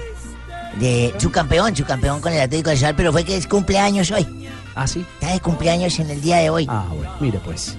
[0.81, 4.11] De, su campeón, su campeón con el Atlético de Sal, pero fue que es cumpleaños
[4.11, 4.46] hoy.
[4.77, 5.05] Ah, sí.
[5.21, 6.67] Está de cumpleaños en el día de hoy.
[6.69, 7.77] Ah, bueno, mire pues.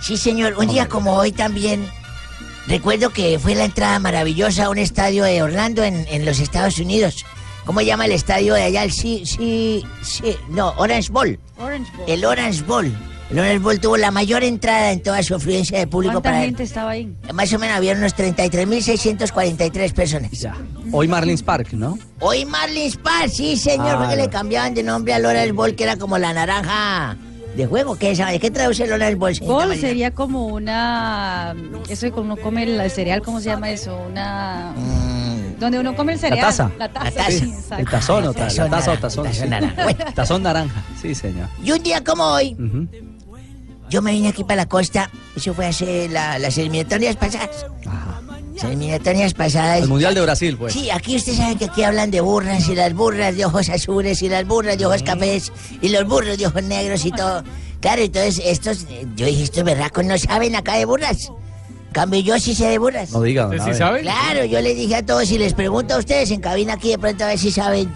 [0.00, 0.54] Sí, señor.
[0.58, 1.86] Un día como hoy también.
[2.66, 6.78] Recuerdo que fue la entrada maravillosa a un estadio de Orlando en, en los Estados
[6.78, 7.24] Unidos.
[7.64, 8.82] ¿Cómo se llama el estadio de allá?
[8.82, 10.36] El sí, sí, sí.
[10.48, 11.38] No, Orange Bowl.
[11.58, 12.08] Orange Bowl.
[12.08, 12.92] El Orange Bowl.
[13.32, 16.42] El Honor Bowl tuvo la mayor entrada en toda su afluencia de público ¿Cuánta para
[16.42, 17.10] gente estaba ahí?
[17.32, 20.30] Más o menos había unos 33.643 personas.
[20.92, 21.98] Hoy Marlins Park, ¿no?
[22.20, 24.30] Hoy Marlins Park, sí, señor, Ah, porque le no.
[24.30, 27.16] cambiaban de nombre al Honor Bowl, que era como la naranja
[27.56, 27.96] de juego.
[27.96, 28.38] ¿Qué, sabe?
[28.38, 29.34] ¿Qué traduce el Honor Bowl?
[29.34, 29.88] señorita Bol Marina?
[29.88, 31.54] sería como una.
[31.88, 33.98] Eso cuando uno come el cereal, ¿cómo se llama eso?
[34.10, 34.72] Una.
[35.58, 36.46] Donde uno come el cereal.
[36.46, 36.70] taza.
[36.78, 37.04] La taza.
[37.04, 37.30] La taza.
[37.30, 39.24] sí, El tazón, o ta- Tazón la taza o tazón.
[39.26, 39.48] tazón sí.
[39.48, 39.82] naranja.
[39.84, 40.04] Bueno.
[40.14, 41.48] Tazón naranja, sí, señor.
[41.64, 42.56] Y un día como hoy,
[43.88, 45.08] yo me vine aquí para la costa.
[45.36, 47.66] Eso fue hace la- las eliminatorias pasadas.
[47.84, 48.21] Las
[48.62, 49.82] eliminatorias pasadas.
[49.82, 50.72] El Mundial de Brasil, pues.
[50.72, 54.22] Sí, aquí usted sabe que aquí hablan de burras y las burras de ojos azules
[54.22, 57.42] y las burras de ojos cafés y los burros de ojos negros y todo.
[57.80, 58.86] Claro, entonces estos,
[59.16, 61.30] yo dije, estos berracos no saben acá de burras.
[61.92, 63.10] Cambio, yo sí sé de burras.
[63.10, 63.78] No diga, don ¿Usted sí Abe.
[63.78, 64.00] sabe?
[64.02, 66.98] Claro, yo les dije a todos y les pregunto a ustedes en cabina aquí de
[66.98, 67.92] pronto a ver si saben.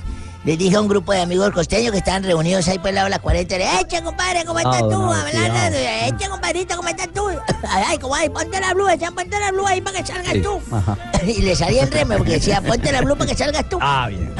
[0.47, 3.07] Les dije a un grupo de amigos costeños que estaban reunidos ahí por el lado
[3.07, 3.59] de la 40.
[3.59, 4.91] Le, echa, compadre, ¿cómo estás tú?
[4.91, 7.29] no, Hablando, echa, compadrito, ¿cómo estás tú?
[7.69, 10.43] Ay, como, ay, ponte la blue, echa, ponte la blue ahí para que salgas Sí,
[10.43, 10.61] tú.
[10.71, 10.97] Ajá.
[11.27, 13.79] Y le salía el reme porque decía, ponte la blue para que salgas tú.
[13.81, 14.33] Ah, bien.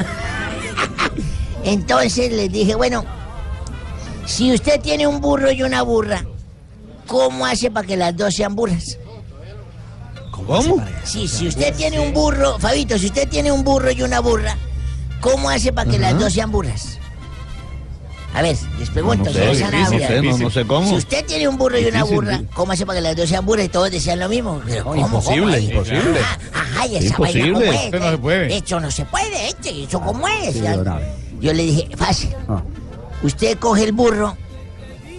[1.65, 3.03] Entonces les dije, bueno,
[4.25, 6.23] si usted tiene un burro y una burra,
[7.05, 8.97] ¿cómo hace para que las dos sean burras?
[10.31, 10.81] ¿Cómo?
[11.03, 14.55] Sí, si usted tiene un burro, Fabito, si usted tiene un burro y una burra,
[15.21, 16.99] ¿cómo hace para que las dos sean burras?
[18.33, 20.87] A ver, les pregunto, No sé, difícil, no sé, no- no sé cómo.
[20.89, 22.41] Si usted tiene un burro y una Difícil, burra.
[22.53, 24.61] ¿cómo hace para que las dos sean burras y todos decían lo mismo?
[24.65, 26.19] Pero, ¿cómo, imposible, cómo imposible.
[26.53, 27.53] Ajá, y esa vaina Imposible.
[27.53, 27.93] cómo es.
[27.93, 28.57] Eso no se puede.
[28.57, 30.53] Eso no se puede, eso cómo es.
[30.53, 30.61] Sí.
[31.39, 32.29] Yo le dije, fácil.
[32.47, 32.61] Ah.
[33.23, 34.37] Usted coge el burro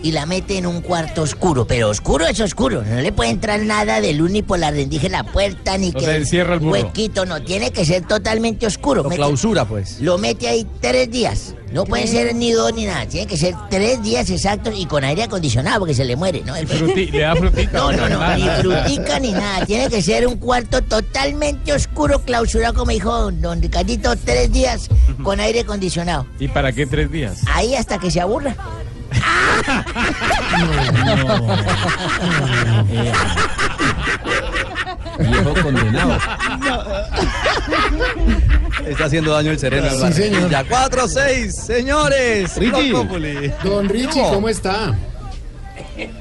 [0.03, 3.61] y la mete en un cuarto oscuro, pero oscuro es oscuro, no le puede entrar
[3.61, 6.55] nada de luz ni por la rendija de la puerta, ni No que se encierra
[6.55, 6.73] el burro.
[6.73, 9.03] huequito, no, tiene que ser totalmente oscuro.
[9.03, 10.01] Lo Mete- clausura, pues.
[10.01, 13.55] lo mete ahí tres días, no puede ser ni dos ni nada, tiene que ser
[13.71, 16.55] tres días exactos y con aire acondicionado porque se le muere, ¿no?
[16.55, 17.79] El- Fruti- ¿Le da frutita?
[17.79, 19.67] no, no, no, ni frutica ni nada.
[19.67, 24.89] Tiene que ser un cuarto totalmente oscuro, clausurado, como dijo don Ricardito, tres días
[25.23, 26.27] con aire acondicionado.
[26.39, 27.41] ¿Y para qué tres días?
[27.53, 28.55] Ahí hasta que se aburra.
[35.19, 36.19] Viejo condenado.
[38.87, 39.91] Está haciendo daño el sereno.
[39.91, 40.51] Sí, señor.
[40.51, 42.57] Ya 4-6, señores.
[42.57, 42.93] Richie.
[43.63, 44.95] Don Richie, ¿cómo está?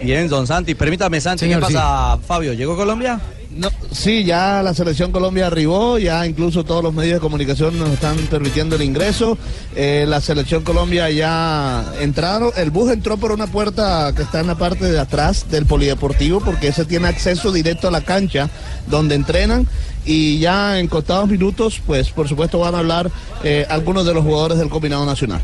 [0.02, 0.76] Bien, don Santi.
[0.76, 2.54] Permítame, Santi, Señor, ¿qué pasa, Fabio?
[2.54, 3.20] ¿Llegó Colombia?
[3.58, 7.90] No, sí, ya la selección Colombia arribó, ya incluso todos los medios de comunicación nos
[7.90, 9.36] están permitiendo el ingreso.
[9.76, 14.48] Eh, la selección Colombia ya entraron, el bus entró por una puerta que está en
[14.48, 18.48] la parte de atrás del polideportivo porque ese tiene acceso directo a la cancha
[18.86, 19.68] donde entrenan
[20.06, 23.10] y ya en contados minutos, pues por supuesto van a hablar
[23.44, 25.42] eh, algunos de los jugadores del combinado nacional.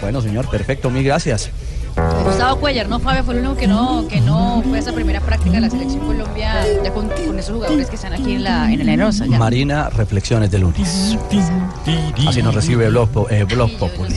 [0.00, 1.50] Bueno, señor, perfecto, mil gracias.
[1.96, 3.22] Gustavo Cuellar, ¿no, Fabio?
[3.22, 6.54] Fue el único que no, que no fue esa primera práctica de la selección Colombia
[6.82, 9.26] ya con, con esos jugadores que están aquí en la en el Aerosa.
[9.26, 9.38] ya.
[9.38, 11.16] Marina, reflexiones de lunes.
[12.26, 14.14] Así nos recibe Blog, eh, Blog Populi.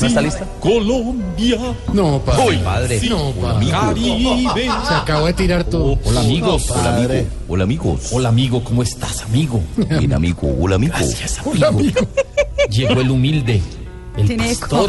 [0.00, 0.44] ¿No está lista?
[0.60, 1.58] Colombia.
[1.92, 2.46] No, padre.
[2.48, 3.00] Uy, padre.
[3.08, 3.70] No, padre.
[3.70, 4.70] Caribe.
[4.88, 5.98] Se acabó de tirar todo.
[6.04, 6.70] Hola amigos.
[6.70, 7.26] Hola, amigo.
[7.48, 8.08] Hola amigos.
[8.12, 9.60] Hola amigo, ¿cómo estás amigo?
[9.76, 10.94] Bien amigo, hola amigo.
[10.94, 11.70] Gracias amigo.
[12.70, 13.62] Llegó el humilde,
[14.16, 14.86] el Tiene eco.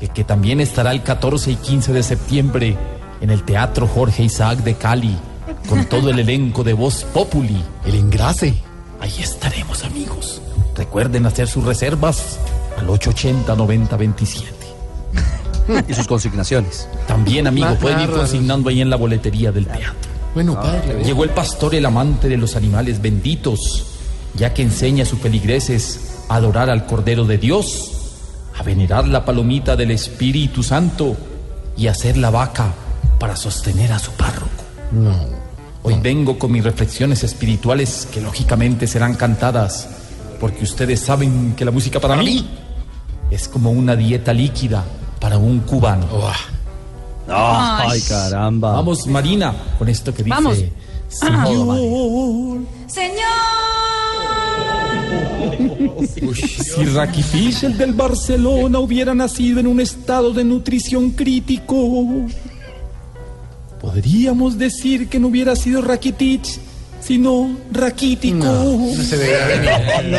[0.00, 2.76] El que también estará el 14 y 15 de septiembre
[3.20, 5.16] en el Teatro Jorge Isaac de Cali,
[5.68, 7.62] con todo el elenco de Voz Populi.
[7.86, 8.54] El engrase.
[9.00, 10.42] Ahí estaremos amigos.
[10.76, 12.38] Recuerden hacer sus reservas
[12.78, 14.44] al 880-9027.
[15.88, 16.88] Y sus consignaciones.
[17.08, 20.12] También, amigo, pueden ir consignando ahí en la boletería del teatro.
[20.32, 21.02] Bueno, padre.
[21.02, 23.84] Llegó el pastor, el amante de los animales benditos,
[24.34, 27.95] ya que enseña a sus feligreses a adorar al Cordero de Dios,
[28.58, 31.16] a venerar la palomita del Espíritu Santo
[31.76, 32.72] y a hacer la vaca
[33.18, 34.64] para sostener a su párroco.
[34.92, 35.14] No.
[35.82, 39.88] Hoy vengo con mis reflexiones espirituales que lógicamente serán cantadas,
[40.40, 42.48] porque ustedes saben que la música para mí
[43.30, 44.84] es como una dieta líquida
[45.20, 46.06] para un cubano.
[47.28, 48.00] Ay, Ay.
[48.02, 48.72] caramba.
[48.72, 50.34] Vamos, Marina, con esto que dice.
[50.34, 50.58] Vamos.
[51.08, 52.58] Señor.
[52.86, 53.55] Señor.
[56.38, 62.04] Si Rakitic, el del Barcelona, hubiera nacido en un estado de nutrición crítico,
[63.80, 66.44] podríamos decir que no hubiera sido Rakitic,
[67.00, 68.44] sino raquítico.
[68.44, 70.18] No se veía venir.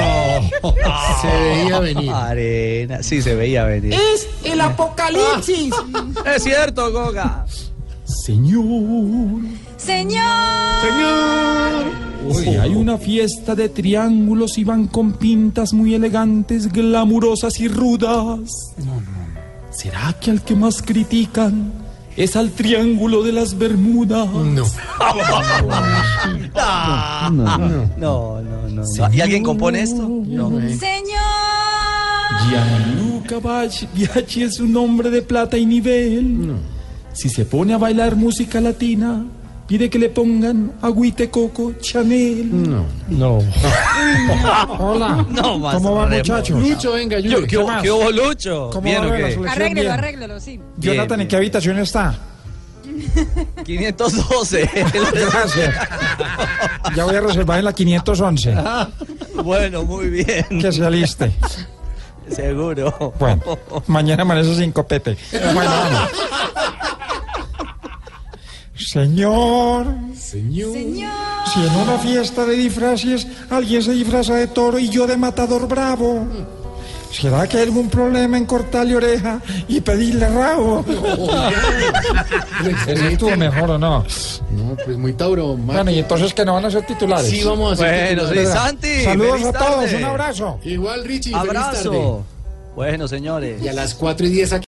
[1.21, 2.11] Se veía venir.
[2.11, 3.93] Arena, sí, se veía venir.
[3.93, 5.73] Es el apocalipsis.
[6.25, 7.45] Es cierto, Goga.
[8.05, 9.41] Señor.
[9.75, 10.23] Señor.
[12.33, 18.39] Si hay una fiesta de triángulos y van con pintas muy elegantes, glamurosas y rudas.
[19.71, 21.71] ¿Será que al que más critican
[22.17, 24.27] es al Triángulo de las Bermudas.
[24.27, 24.65] No.
[27.29, 29.13] No, no, no, no.
[29.13, 30.01] ¿Y alguien compone esto?
[30.01, 30.49] No.
[30.49, 31.17] Señor.
[32.49, 33.39] Gianluca
[33.93, 36.55] Biaggi es un hombre de plata y nivel.
[37.13, 39.25] Si se pone a bailar música latina,
[39.67, 42.49] pide que le pongan agüite coco Chanel.
[42.69, 42.85] No.
[43.09, 43.39] No.
[44.79, 45.25] Hola.
[45.29, 46.17] No, más ¿Cómo remo.
[46.17, 46.59] muchachos?
[46.61, 47.47] Lucho, venga, Yuri, ¿Qué-
[47.81, 48.69] ¿qué hubo- Lucho?
[48.71, 49.47] ¿Cómo ¿Bien va o la selección?
[49.47, 49.91] Arréglelo, Bien.
[49.91, 50.59] arréglelo, sí.
[50.77, 52.15] Jonathan, ¿en qué habitación está?
[53.65, 54.69] 512.
[55.13, 55.75] Gracias.
[56.95, 58.55] Ya voy a reservar en la 511.
[59.43, 60.45] Bueno, muy bien.
[60.61, 61.31] Que se aliste.
[62.29, 63.13] Seguro.
[63.19, 63.41] Bueno,
[63.87, 65.15] mañana amanece sin copete.
[65.31, 66.09] Bueno, vamos.
[68.77, 70.73] Señor, Señor.
[71.53, 75.67] si en una fiesta de disfraces alguien se disfraza de toro y yo de matador
[75.67, 76.25] bravo,
[77.11, 80.85] ¿será que hay algún problema en cortarle oreja y pedirle rabo?
[82.87, 84.03] ¿Eso estuvo mejor o no?
[84.51, 85.55] No, pues muy Tauro.
[85.57, 87.29] Bueno, y entonces que no van a ser titulares.
[87.29, 88.49] Sí, vamos a ser Bueno, sí, titulares.
[88.53, 89.03] Santi.
[89.03, 89.95] Saludos feliz a todos, tarde.
[89.97, 90.59] un abrazo.
[90.63, 91.31] Igual, Richie.
[91.31, 91.57] feliz tarde.
[91.59, 92.25] Abrazo.
[92.75, 93.61] Bueno, señores.
[93.63, 94.66] Y a las 4 y 10 aquí.